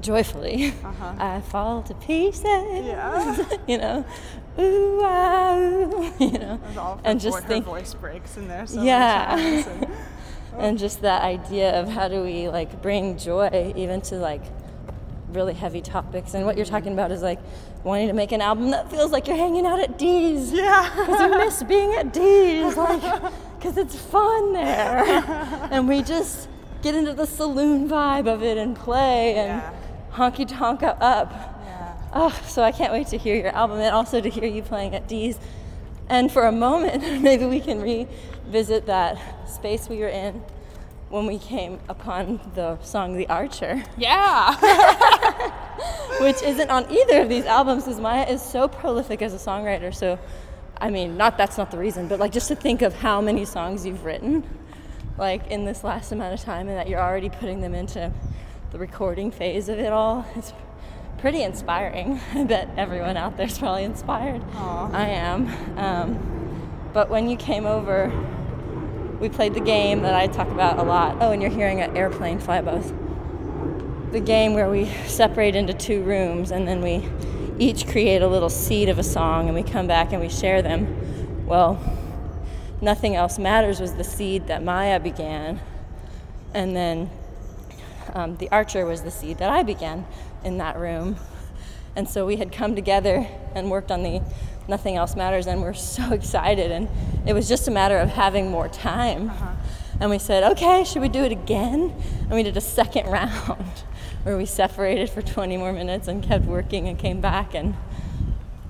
joyfully? 0.00 0.74
Uh-huh. 0.84 1.14
I 1.18 1.40
fall 1.40 1.82
to 1.82 1.94
pieces. 1.94 2.44
Yeah. 2.44 3.46
you 3.68 3.78
know? 3.78 4.04
Ooh, 4.58 5.00
ah, 5.02 5.56
ooh, 5.56 6.12
you 6.24 6.38
know? 6.38 6.60
And 7.04 7.20
just 7.20 7.44
think 7.46 7.64
voice 7.64 7.94
breaks 7.94 8.36
in 8.36 8.48
there 8.48 8.66
so 8.66 8.82
yeah. 8.82 9.64
and 10.58 10.78
just 10.78 11.00
that 11.02 11.22
idea 11.22 11.80
of 11.80 11.88
how 11.88 12.08
do 12.08 12.22
we 12.22 12.48
like 12.48 12.82
bring 12.82 13.16
joy 13.16 13.72
even 13.76 14.00
to 14.02 14.16
like 14.16 14.42
really 15.28 15.54
heavy 15.54 15.80
topics. 15.80 16.34
And 16.34 16.44
what 16.44 16.56
you're 16.56 16.66
talking 16.66 16.92
about 16.92 17.10
is 17.10 17.22
like 17.22 17.38
wanting 17.84 18.06
to 18.08 18.12
make 18.14 18.32
an 18.32 18.40
album 18.40 18.70
that 18.70 18.90
feels 18.90 19.10
like 19.10 19.26
you're 19.26 19.36
hanging 19.36 19.66
out 19.66 19.80
at 19.80 19.98
Dee's 19.98 20.52
yeah 20.52 20.88
because 20.96 21.20
you 21.20 21.28
miss 21.38 21.62
being 21.64 21.92
at 21.94 22.12
Dee's 22.12 22.76
like 22.76 23.00
because 23.58 23.76
it's 23.76 23.96
fun 23.96 24.52
there 24.52 25.04
and 25.70 25.88
we 25.88 26.02
just 26.02 26.48
get 26.82 26.94
into 26.94 27.12
the 27.12 27.26
saloon 27.26 27.88
vibe 27.88 28.26
of 28.32 28.42
it 28.42 28.56
and 28.58 28.74
play 28.76 29.34
and 29.34 29.60
Yeah. 29.62 29.72
honky 30.12 30.46
tonk 30.48 30.82
up. 30.82 31.00
Yeah. 31.00 31.94
Oh, 32.12 32.40
so 32.46 32.62
I 32.64 32.72
can't 32.72 32.92
wait 32.92 33.06
to 33.08 33.16
hear 33.18 33.36
your 33.36 33.54
album 33.54 33.78
and 33.78 33.94
also 33.94 34.20
to 34.20 34.28
hear 34.28 34.46
you 34.46 34.62
playing 34.62 34.94
at 34.94 35.06
Dee's. 35.08 35.38
And 36.08 36.30
for 36.30 36.44
a 36.44 36.50
moment, 36.52 37.22
maybe 37.22 37.46
we 37.46 37.60
can 37.60 37.80
revisit 37.80 38.86
that 38.86 39.48
space 39.48 39.88
we 39.88 39.98
were 39.98 40.08
in 40.08 40.42
when 41.12 41.26
we 41.26 41.38
came 41.38 41.78
upon 41.90 42.40
the 42.54 42.80
song 42.80 43.14
The 43.14 43.28
Archer, 43.28 43.84
Yeah. 43.98 44.54
which 46.22 46.40
isn't 46.42 46.70
on 46.70 46.90
either 46.90 47.20
of 47.20 47.28
these 47.28 47.44
albums 47.44 47.84
because 47.84 48.00
Maya 48.00 48.24
is 48.26 48.40
so 48.40 48.66
prolific 48.66 49.20
as 49.20 49.34
a 49.34 49.36
songwriter. 49.36 49.94
So, 49.94 50.18
I 50.80 50.88
mean, 50.88 51.18
not 51.18 51.36
that's 51.36 51.58
not 51.58 51.70
the 51.70 51.76
reason, 51.76 52.08
but 52.08 52.18
like 52.18 52.32
just 52.32 52.48
to 52.48 52.54
think 52.56 52.80
of 52.80 52.94
how 52.94 53.20
many 53.20 53.44
songs 53.44 53.84
you've 53.84 54.06
written, 54.06 54.42
like 55.18 55.46
in 55.48 55.66
this 55.66 55.84
last 55.84 56.12
amount 56.12 56.32
of 56.32 56.40
time, 56.40 56.66
and 56.68 56.78
that 56.78 56.88
you're 56.88 57.00
already 57.00 57.28
putting 57.28 57.60
them 57.60 57.74
into 57.74 58.10
the 58.70 58.78
recording 58.78 59.30
phase 59.30 59.68
of 59.68 59.78
it 59.78 59.92
all. 59.92 60.24
It's 60.34 60.54
pretty 61.18 61.42
inspiring. 61.42 62.20
I 62.34 62.44
bet 62.44 62.70
everyone 62.78 63.18
out 63.18 63.36
there's 63.36 63.58
probably 63.58 63.84
inspired. 63.84 64.42
Aw. 64.54 64.90
I 64.92 65.08
am. 65.08 65.78
Um, 65.78 66.88
but 66.94 67.10
when 67.10 67.28
you 67.28 67.36
came 67.36 67.66
over, 67.66 68.10
we 69.22 69.28
played 69.28 69.54
the 69.54 69.60
game 69.60 70.02
that 70.02 70.14
I 70.16 70.26
talk 70.26 70.48
about 70.48 70.80
a 70.80 70.82
lot. 70.82 71.18
Oh, 71.20 71.30
and 71.30 71.40
you're 71.40 71.50
hearing 71.52 71.80
an 71.80 71.96
airplane 71.96 72.40
fly 72.40 72.56
above. 72.56 72.92
The 74.10 74.18
game 74.18 74.52
where 74.54 74.68
we 74.68 74.86
separate 75.06 75.54
into 75.54 75.72
two 75.72 76.02
rooms 76.02 76.50
and 76.50 76.66
then 76.66 76.82
we 76.82 77.08
each 77.56 77.86
create 77.86 78.20
a 78.20 78.26
little 78.26 78.50
seed 78.50 78.88
of 78.88 78.98
a 78.98 79.04
song 79.04 79.46
and 79.46 79.54
we 79.54 79.62
come 79.62 79.86
back 79.86 80.12
and 80.12 80.20
we 80.20 80.28
share 80.28 80.60
them. 80.60 81.46
Well, 81.46 81.80
Nothing 82.80 83.14
Else 83.14 83.38
Matters 83.38 83.78
was 83.78 83.94
the 83.94 84.02
seed 84.02 84.48
that 84.48 84.64
Maya 84.64 84.98
began. 84.98 85.60
And 86.52 86.74
then 86.74 87.08
um, 88.14 88.38
The 88.38 88.50
Archer 88.50 88.84
was 88.86 89.02
the 89.02 89.12
seed 89.12 89.38
that 89.38 89.50
I 89.50 89.62
began 89.62 90.04
in 90.42 90.58
that 90.58 90.76
room. 90.76 91.14
And 91.94 92.08
so 92.08 92.26
we 92.26 92.38
had 92.38 92.50
come 92.50 92.74
together 92.74 93.28
and 93.54 93.70
worked 93.70 93.92
on 93.92 94.02
the 94.02 94.20
Nothing 94.68 94.96
Else 94.96 95.16
Matters, 95.16 95.46
and 95.46 95.60
we're 95.62 95.72
so 95.74 96.12
excited. 96.12 96.70
And 96.70 96.88
it 97.26 97.32
was 97.32 97.48
just 97.48 97.68
a 97.68 97.70
matter 97.70 97.98
of 97.98 98.10
having 98.10 98.50
more 98.50 98.68
time. 98.68 99.30
And 100.00 100.10
we 100.10 100.18
said, 100.18 100.42
okay, 100.52 100.84
should 100.84 101.02
we 101.02 101.08
do 101.08 101.22
it 101.22 101.32
again? 101.32 101.94
And 102.22 102.30
we 102.30 102.42
did 102.42 102.56
a 102.56 102.60
second 102.60 103.06
round 103.10 103.84
where 104.24 104.36
we 104.36 104.46
separated 104.46 105.10
for 105.10 105.22
20 105.22 105.56
more 105.56 105.72
minutes 105.72 106.08
and 106.08 106.22
kept 106.22 106.44
working 106.44 106.88
and 106.88 106.98
came 106.98 107.20
back. 107.20 107.54
And 107.54 107.74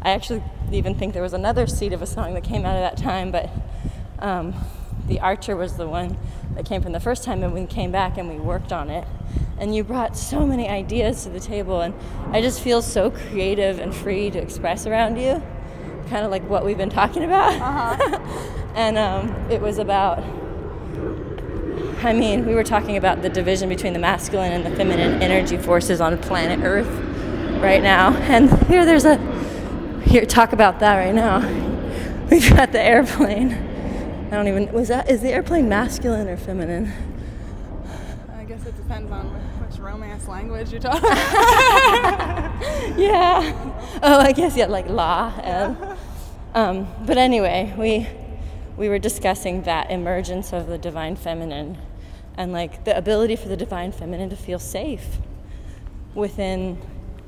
I 0.02 0.10
actually 0.10 0.42
even 0.72 0.94
think 0.94 1.14
there 1.14 1.22
was 1.22 1.34
another 1.34 1.66
seed 1.66 1.92
of 1.92 2.02
a 2.02 2.06
song 2.06 2.34
that 2.34 2.44
came 2.44 2.64
out 2.64 2.76
of 2.76 2.80
that 2.82 2.96
time, 3.02 3.30
but 3.30 3.50
um, 4.18 4.54
The 5.08 5.20
Archer 5.20 5.56
was 5.56 5.76
the 5.76 5.86
one 5.86 6.16
that 6.54 6.66
came 6.66 6.82
from 6.82 6.92
the 6.92 7.00
first 7.00 7.24
time, 7.24 7.42
and 7.42 7.52
we 7.52 7.66
came 7.66 7.92
back 7.92 8.18
and 8.18 8.28
we 8.28 8.36
worked 8.36 8.72
on 8.72 8.90
it. 8.90 9.06
And 9.58 9.74
you 9.74 9.84
brought 9.84 10.16
so 10.16 10.46
many 10.46 10.68
ideas 10.68 11.22
to 11.24 11.30
the 11.30 11.40
table, 11.40 11.80
and 11.82 11.94
I 12.30 12.40
just 12.40 12.60
feel 12.60 12.82
so 12.82 13.10
creative 13.10 13.78
and 13.78 13.94
free 13.94 14.30
to 14.30 14.38
express 14.38 14.86
around 14.86 15.16
you, 15.16 15.42
kind 16.08 16.24
of 16.24 16.30
like 16.30 16.48
what 16.48 16.64
we've 16.64 16.78
been 16.78 16.90
talking 16.90 17.24
about. 17.24 17.52
and 18.74 18.98
um, 18.98 19.28
it 19.50 19.60
was 19.60 19.78
about 19.78 20.22
I 22.04 22.12
mean, 22.12 22.46
we 22.46 22.56
were 22.56 22.64
talking 22.64 22.96
about 22.96 23.22
the 23.22 23.28
division 23.28 23.68
between 23.68 23.92
the 23.92 24.00
masculine 24.00 24.50
and 24.50 24.66
the 24.66 24.76
feminine 24.76 25.22
energy 25.22 25.56
forces 25.56 26.00
on 26.00 26.18
planet 26.18 26.58
Earth 26.64 26.88
right 27.62 27.80
now. 27.80 28.12
And 28.14 28.50
here 28.64 28.84
there's 28.84 29.04
a 29.04 29.18
here 30.04 30.26
talk 30.26 30.52
about 30.52 30.80
that 30.80 30.96
right 30.96 31.14
now. 31.14 31.38
We've 32.30 32.48
got 32.50 32.72
the 32.72 32.80
airplane. 32.80 33.52
I 33.52 34.30
don't 34.30 34.48
even 34.48 34.72
was 34.72 34.88
that 34.88 35.08
is 35.08 35.20
the 35.20 35.30
airplane 35.30 35.68
masculine 35.68 36.28
or 36.28 36.36
feminine? 36.36 36.92
I 38.36 38.44
guess 38.44 38.66
it 38.66 38.76
depends 38.76 39.12
on 39.12 39.26
which 39.60 39.78
romance 39.78 40.26
language 40.26 40.72
you're 40.72 40.80
talking. 40.80 41.02
yeah. 42.98 43.52
Oh, 44.02 44.18
I 44.18 44.32
guess 44.32 44.56
yeah, 44.56 44.66
like 44.66 44.88
la. 44.88 45.32
L. 45.44 45.91
Um, 46.54 46.86
but 47.06 47.16
anyway, 47.16 47.74
we 47.78 48.06
we 48.76 48.88
were 48.88 48.98
discussing 48.98 49.62
that 49.62 49.90
emergence 49.90 50.52
of 50.52 50.66
the 50.66 50.76
divine 50.76 51.16
feminine, 51.16 51.78
and 52.36 52.52
like 52.52 52.84
the 52.84 52.96
ability 52.96 53.36
for 53.36 53.48
the 53.48 53.56
divine 53.56 53.90
feminine 53.92 54.28
to 54.30 54.36
feel 54.36 54.58
safe 54.58 55.18
within 56.14 56.78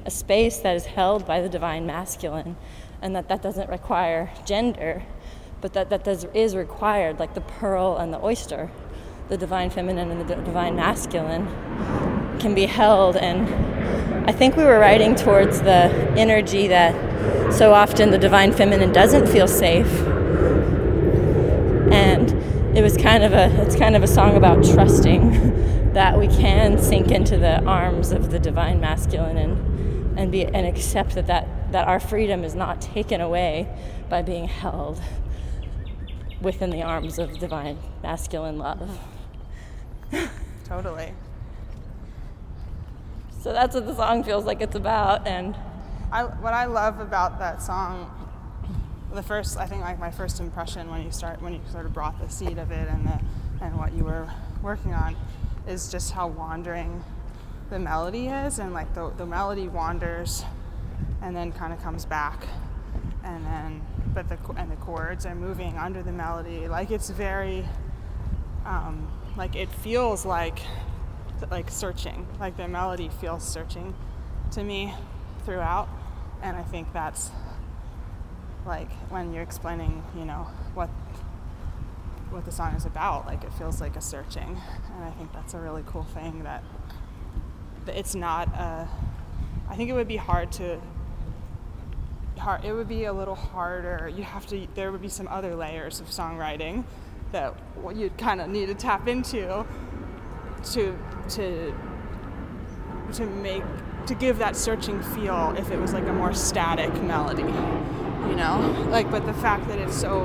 a 0.04 0.10
space 0.10 0.58
that 0.58 0.76
is 0.76 0.84
held 0.84 1.26
by 1.26 1.40
the 1.40 1.48
divine 1.48 1.86
masculine, 1.86 2.56
and 3.00 3.16
that 3.16 3.28
that 3.28 3.40
doesn't 3.40 3.70
require 3.70 4.30
gender, 4.44 5.02
but 5.62 5.72
that 5.72 5.88
that 5.88 6.04
does, 6.04 6.24
is 6.34 6.54
required, 6.54 7.18
like 7.18 7.32
the 7.32 7.40
pearl 7.40 7.96
and 7.96 8.12
the 8.12 8.22
oyster, 8.22 8.70
the 9.30 9.38
divine 9.38 9.70
feminine 9.70 10.10
and 10.10 10.20
the 10.20 10.36
d- 10.36 10.42
divine 10.44 10.76
masculine 10.76 11.46
can 12.38 12.54
be 12.54 12.66
held 12.66 13.16
and 13.16 13.48
I 14.26 14.32
think 14.32 14.56
we 14.56 14.64
were 14.64 14.78
writing 14.78 15.14
towards 15.14 15.60
the 15.60 15.92
energy 16.16 16.68
that 16.68 17.52
so 17.52 17.74
often 17.74 18.10
the 18.10 18.18
divine 18.18 18.52
feminine 18.52 18.90
doesn't 18.90 19.26
feel 19.26 19.46
safe. 19.46 19.86
And 21.92 22.32
it 22.74 22.82
was 22.82 22.96
kind 22.96 23.22
of 23.22 23.34
a 23.34 23.50
it's 23.62 23.76
kind 23.76 23.94
of 23.94 24.02
a 24.02 24.06
song 24.06 24.34
about 24.34 24.64
trusting 24.64 25.92
that 25.92 26.18
we 26.18 26.26
can 26.26 26.78
sink 26.82 27.10
into 27.10 27.36
the 27.36 27.62
arms 27.64 28.12
of 28.12 28.30
the 28.30 28.38
divine 28.38 28.80
masculine 28.80 29.36
and 29.36 30.18
and 30.18 30.32
be 30.32 30.46
and 30.46 30.66
accept 30.66 31.14
that 31.16 31.26
that, 31.26 31.72
that 31.72 31.86
our 31.86 32.00
freedom 32.00 32.44
is 32.44 32.54
not 32.54 32.80
taken 32.80 33.20
away 33.20 33.68
by 34.08 34.22
being 34.22 34.48
held 34.48 35.02
within 36.40 36.70
the 36.70 36.82
arms 36.82 37.18
of 37.18 37.38
divine 37.38 37.78
masculine 38.02 38.56
love. 38.56 38.98
totally. 40.64 41.12
So 43.44 43.52
that's 43.52 43.74
what 43.74 43.84
the 43.84 43.94
song 43.94 44.24
feels 44.24 44.46
like 44.46 44.62
it's 44.62 44.74
about 44.74 45.26
and 45.26 45.54
I, 46.10 46.22
what 46.22 46.54
I 46.54 46.64
love 46.64 46.98
about 47.00 47.38
that 47.40 47.60
song, 47.60 48.10
the 49.12 49.22
first, 49.22 49.58
I 49.58 49.66
think 49.66 49.82
like 49.82 49.98
my 49.98 50.10
first 50.10 50.40
impression 50.40 50.88
when 50.90 51.02
you 51.02 51.10
start, 51.10 51.42
when 51.42 51.52
you 51.52 51.60
sort 51.70 51.84
of 51.84 51.92
brought 51.92 52.18
the 52.18 52.30
seed 52.30 52.56
of 52.56 52.70
it 52.70 52.88
and 52.88 53.06
the, 53.06 53.20
and 53.60 53.76
what 53.76 53.92
you 53.92 54.02
were 54.02 54.30
working 54.62 54.94
on, 54.94 55.14
is 55.68 55.90
just 55.92 56.12
how 56.12 56.26
wandering 56.26 57.04
the 57.68 57.78
melody 57.78 58.28
is, 58.28 58.58
and 58.58 58.72
like 58.72 58.94
the 58.94 59.10
the 59.18 59.26
melody 59.26 59.68
wanders, 59.68 60.42
and 61.20 61.36
then 61.36 61.52
kind 61.52 61.74
of 61.74 61.82
comes 61.82 62.06
back, 62.06 62.46
and 63.24 63.44
then 63.44 63.82
but 64.14 64.26
the 64.30 64.38
and 64.56 64.72
the 64.72 64.76
chords 64.76 65.26
are 65.26 65.34
moving 65.34 65.76
under 65.76 66.02
the 66.02 66.12
melody, 66.12 66.66
like 66.66 66.90
it's 66.90 67.10
very, 67.10 67.68
um, 68.64 69.06
like 69.36 69.54
it 69.54 69.70
feels 69.70 70.24
like 70.24 70.60
like 71.50 71.70
searching. 71.70 72.26
Like 72.40 72.56
the 72.56 72.68
melody 72.68 73.08
feels 73.20 73.46
searching 73.46 73.94
to 74.52 74.62
me 74.62 74.94
throughout. 75.44 75.88
And 76.42 76.56
i 76.56 76.62
think 76.62 76.92
that's 76.92 77.30
like 78.66 78.90
when 79.10 79.32
you're 79.32 79.42
explaining 79.42 80.02
you 80.16 80.24
know 80.24 80.46
what 80.74 80.88
what 82.30 82.44
the 82.44 82.52
song 82.52 82.74
is 82.74 82.84
about 82.84 83.26
like 83.26 83.44
it 83.44 83.52
feels 83.54 83.80
like 83.80 83.96
a 83.96 84.00
searching. 84.00 84.60
And 84.94 85.04
i 85.04 85.10
think 85.10 85.32
that's 85.32 85.54
a 85.54 85.58
really 85.58 85.82
cool 85.86 86.04
thing 86.04 86.42
that, 86.44 86.62
it's 87.86 88.14
not 88.14 88.48
a, 88.48 88.88
i 89.68 89.76
think 89.76 89.90
it 89.90 89.92
would 89.92 90.08
be 90.08 90.16
hard 90.16 90.50
to 90.52 90.80
hard, 92.38 92.64
it 92.64 92.72
would 92.72 92.88
be 92.88 93.04
a 93.04 93.12
little 93.12 93.34
harder. 93.34 94.10
You 94.14 94.22
have 94.22 94.46
to 94.48 94.66
there 94.74 94.92
would 94.92 95.02
be 95.02 95.08
some 95.08 95.28
other 95.28 95.54
layers 95.54 96.00
of 96.00 96.08
songwriting 96.08 96.84
that 97.32 97.54
you'd 97.94 98.16
kind 98.16 98.40
of 98.40 98.48
need 98.48 98.66
to 98.66 98.74
tap 98.74 99.08
into 99.08 99.64
to 100.72 100.98
to 101.30 101.74
to 103.12 103.26
make 103.26 103.62
to 104.06 104.14
give 104.14 104.38
that 104.38 104.56
searching 104.56 105.02
feel 105.02 105.54
if 105.56 105.70
it 105.70 105.78
was 105.78 105.92
like 105.92 106.06
a 106.06 106.12
more 106.12 106.34
static 106.34 106.92
melody 107.02 107.44
you 108.28 108.36
know? 108.36 108.86
Like 108.88 109.10
but 109.10 109.26
the 109.26 109.34
fact 109.34 109.68
that 109.68 109.78
it's 109.78 109.98
so 109.98 110.24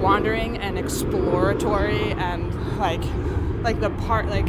wandering 0.00 0.58
and 0.58 0.78
exploratory 0.78 2.12
and 2.12 2.78
like 2.78 3.02
like 3.62 3.80
the 3.80 3.90
part 3.90 4.26
like 4.26 4.48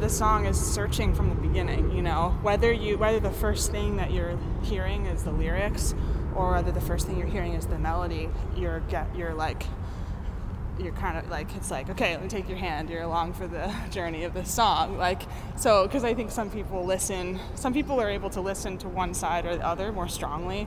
the 0.00 0.08
song 0.08 0.46
is 0.46 0.60
searching 0.60 1.14
from 1.14 1.28
the 1.28 1.34
beginning 1.34 1.90
you 1.92 2.02
know? 2.02 2.36
Whether 2.42 2.72
you 2.72 2.98
whether 2.98 3.20
the 3.20 3.30
first 3.30 3.70
thing 3.70 3.96
that 3.96 4.12
you're 4.12 4.38
hearing 4.62 5.06
is 5.06 5.22
the 5.22 5.32
lyrics 5.32 5.94
or 6.34 6.52
whether 6.52 6.72
the 6.72 6.80
first 6.80 7.06
thing 7.06 7.18
you're 7.18 7.26
hearing 7.26 7.54
is 7.54 7.66
the 7.66 7.78
melody 7.78 8.28
you're 8.56 8.80
get 8.80 9.14
you're 9.16 9.34
like 9.34 9.64
you're 10.78 10.92
kind 10.92 11.16
of 11.16 11.28
like 11.30 11.54
it's 11.56 11.70
like 11.70 11.88
okay 11.88 12.12
let 12.12 12.22
me 12.22 12.28
take 12.28 12.48
your 12.48 12.58
hand 12.58 12.90
you're 12.90 13.02
along 13.02 13.32
for 13.32 13.46
the 13.46 13.72
journey 13.90 14.24
of 14.24 14.34
this 14.34 14.52
song. 14.52 14.98
Like 14.98 15.22
so 15.56 15.86
because 15.86 16.04
i 16.04 16.14
think 16.14 16.30
some 16.30 16.50
people 16.50 16.84
listen 16.84 17.40
some 17.54 17.72
people 17.72 18.00
are 18.00 18.10
able 18.10 18.30
to 18.30 18.40
listen 18.40 18.76
to 18.78 18.88
one 18.88 19.14
side 19.14 19.46
or 19.46 19.56
the 19.56 19.66
other 19.66 19.92
more 19.92 20.08
strongly 20.08 20.66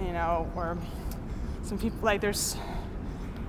you 0.00 0.12
know 0.12 0.50
or 0.54 0.78
some 1.62 1.78
people 1.78 1.98
like 2.02 2.20
there's 2.20 2.56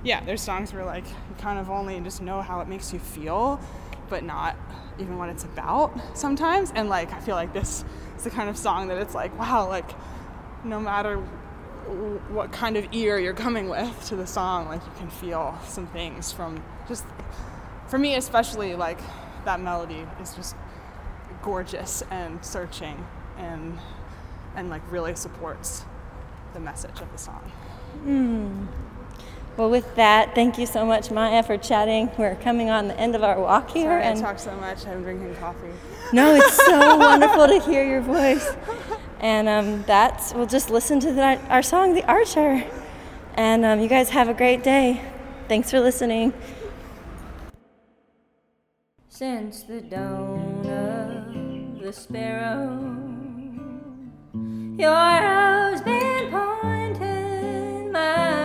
yeah 0.02 0.24
there's 0.24 0.40
songs 0.40 0.72
where 0.72 0.84
like 0.84 1.06
you 1.06 1.36
kind 1.38 1.58
of 1.58 1.70
only 1.70 1.98
just 2.00 2.22
know 2.22 2.42
how 2.42 2.60
it 2.60 2.68
makes 2.68 2.92
you 2.92 2.98
feel 2.98 3.60
but 4.08 4.22
not 4.22 4.56
even 4.98 5.18
what 5.18 5.28
it's 5.28 5.44
about 5.44 5.92
sometimes. 6.16 6.72
And 6.74 6.88
like 6.88 7.12
i 7.12 7.20
feel 7.20 7.34
like 7.34 7.52
this 7.52 7.84
is 8.16 8.24
the 8.24 8.30
kind 8.30 8.48
of 8.48 8.56
song 8.56 8.88
that 8.88 8.98
it's 8.98 9.14
like 9.14 9.36
wow 9.38 9.68
like 9.68 9.90
no 10.64 10.80
matter 10.80 11.22
what 12.28 12.52
kind 12.52 12.76
of 12.76 12.86
ear 12.92 13.18
you're 13.18 13.32
coming 13.32 13.68
with 13.68 14.06
to 14.06 14.16
the 14.16 14.26
song 14.26 14.66
like 14.68 14.80
you 14.84 14.92
can 14.98 15.10
feel 15.10 15.58
some 15.66 15.86
things 15.88 16.32
from 16.32 16.62
just 16.88 17.04
for 17.88 17.98
me 17.98 18.16
especially 18.16 18.74
like 18.74 18.98
that 19.44 19.60
melody 19.60 20.04
is 20.20 20.34
just 20.34 20.56
gorgeous 21.42 22.02
and 22.10 22.44
searching 22.44 23.06
and 23.38 23.78
and 24.56 24.70
like 24.70 24.82
really 24.90 25.14
supports 25.14 25.84
the 26.54 26.60
message 26.60 27.00
of 27.00 27.12
the 27.12 27.18
song. 27.18 27.52
Mm. 28.04 28.66
Well, 29.56 29.70
with 29.70 29.94
that, 29.96 30.34
thank 30.34 30.58
you 30.58 30.66
so 30.66 30.84
much, 30.84 31.10
Maya, 31.10 31.42
for 31.42 31.56
chatting. 31.56 32.10
We're 32.18 32.34
coming 32.36 32.68
on 32.68 32.88
the 32.88 32.98
end 32.98 33.14
of 33.14 33.22
our 33.22 33.40
walk 33.40 33.70
here. 33.70 33.84
Sorry, 33.84 34.02
and 34.02 34.18
I 34.18 34.22
talk 34.22 34.38
so 34.38 34.54
much. 34.56 34.86
I'm 34.86 35.02
drinking 35.02 35.34
coffee. 35.36 35.72
No, 36.12 36.34
it's 36.34 36.56
so 36.56 36.96
wonderful 36.98 37.46
to 37.46 37.60
hear 37.60 37.86
your 37.86 38.00
voice. 38.00 38.54
And 39.20 39.48
um, 39.48 39.82
that's, 39.86 40.34
we'll 40.34 40.46
just 40.46 40.70
listen 40.70 41.00
to 41.00 41.12
the, 41.12 41.38
our 41.48 41.62
song, 41.62 41.94
The 41.94 42.04
Archer. 42.04 42.64
And 43.34 43.64
um, 43.64 43.80
you 43.80 43.88
guys 43.88 44.10
have 44.10 44.28
a 44.28 44.34
great 44.34 44.62
day. 44.62 45.00
Thanks 45.48 45.70
for 45.70 45.80
listening. 45.80 46.32
Since 49.08 49.62
the 49.62 49.80
dawn 49.80 50.66
of 50.66 51.80
the 51.80 51.92
sparrow, 51.92 53.06
your 54.76 54.92
arrow's 54.92 55.80
been 55.80 56.30
pointed 56.30 57.92
my 57.92 58.35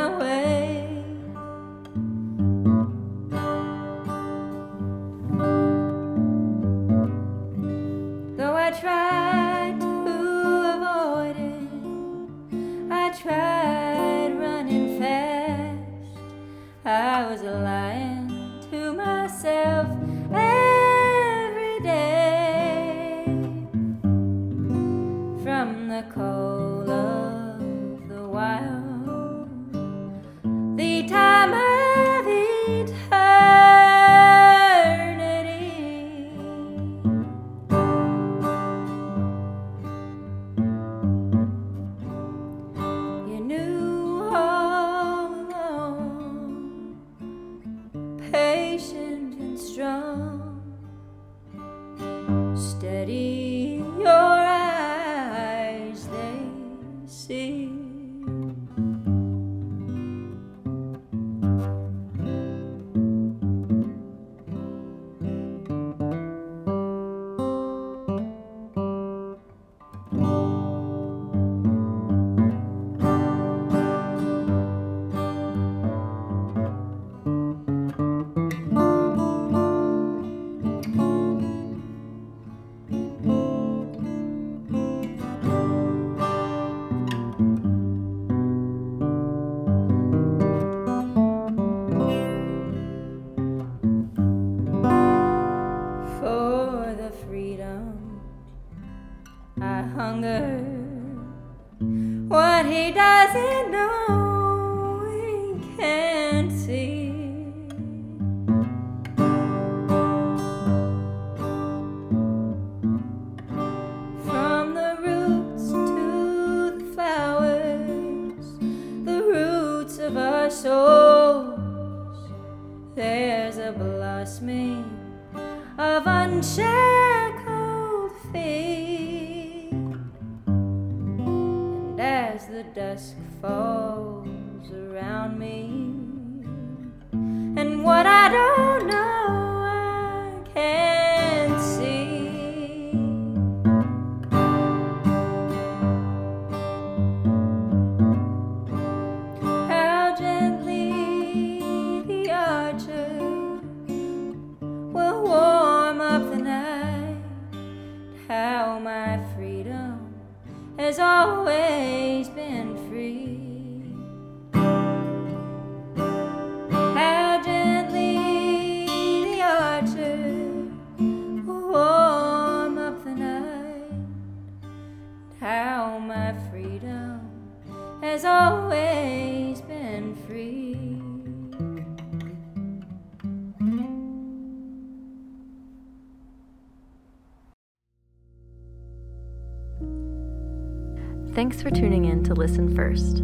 Thanks 191.51 191.63
for 191.63 191.69
tuning 191.69 192.05
in 192.05 192.23
to 192.23 192.33
Listen 192.33 192.73
First. 192.73 193.17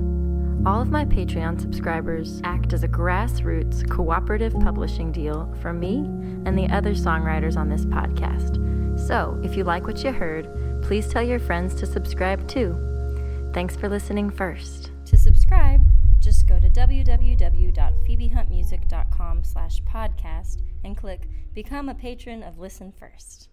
All 0.66 0.82
of 0.82 0.92
my 0.92 1.06
Patreon 1.06 1.62
subscribers 1.62 2.42
act 2.44 2.74
as 2.74 2.84
a 2.84 2.88
grassroots 2.90 3.90
cooperative 3.90 4.52
publishing 4.52 5.14
deal 5.14 5.50
for 5.62 5.72
me 5.72 6.00
and 6.46 6.60
the 6.60 6.68
other 6.68 6.92
songwriters 6.92 7.56
on 7.56 7.70
this 7.70 7.86
podcast. 7.86 8.58
So, 9.00 9.40
if 9.46 9.56
you 9.56 9.64
like 9.64 9.88
what 9.88 10.04
you 10.04 10.12
heard, 10.12 10.84
please 10.84 11.08
tell 11.08 11.24
your 11.24 11.40
friends 11.40 11.74
to 11.76 11.86
subscribe 11.86 12.46
too. 12.50 12.76
Thanks 13.54 13.78
for 13.78 13.88
listening 13.88 14.30
first. 14.30 14.92
To 15.06 15.18
subscribe, 15.18 15.80
just 16.20 16.48
go 16.48 16.60
to 16.60 16.70
www.phoebehuntmusic.com 16.70 19.44
slash 19.46 19.82
podcast 19.84 20.58
and 20.84 20.98
click 20.98 21.30
Become 21.54 21.88
a 21.88 21.96
Patron 21.96 22.44
of 22.44 22.60
Listen 22.60 22.92
First. 22.92 23.48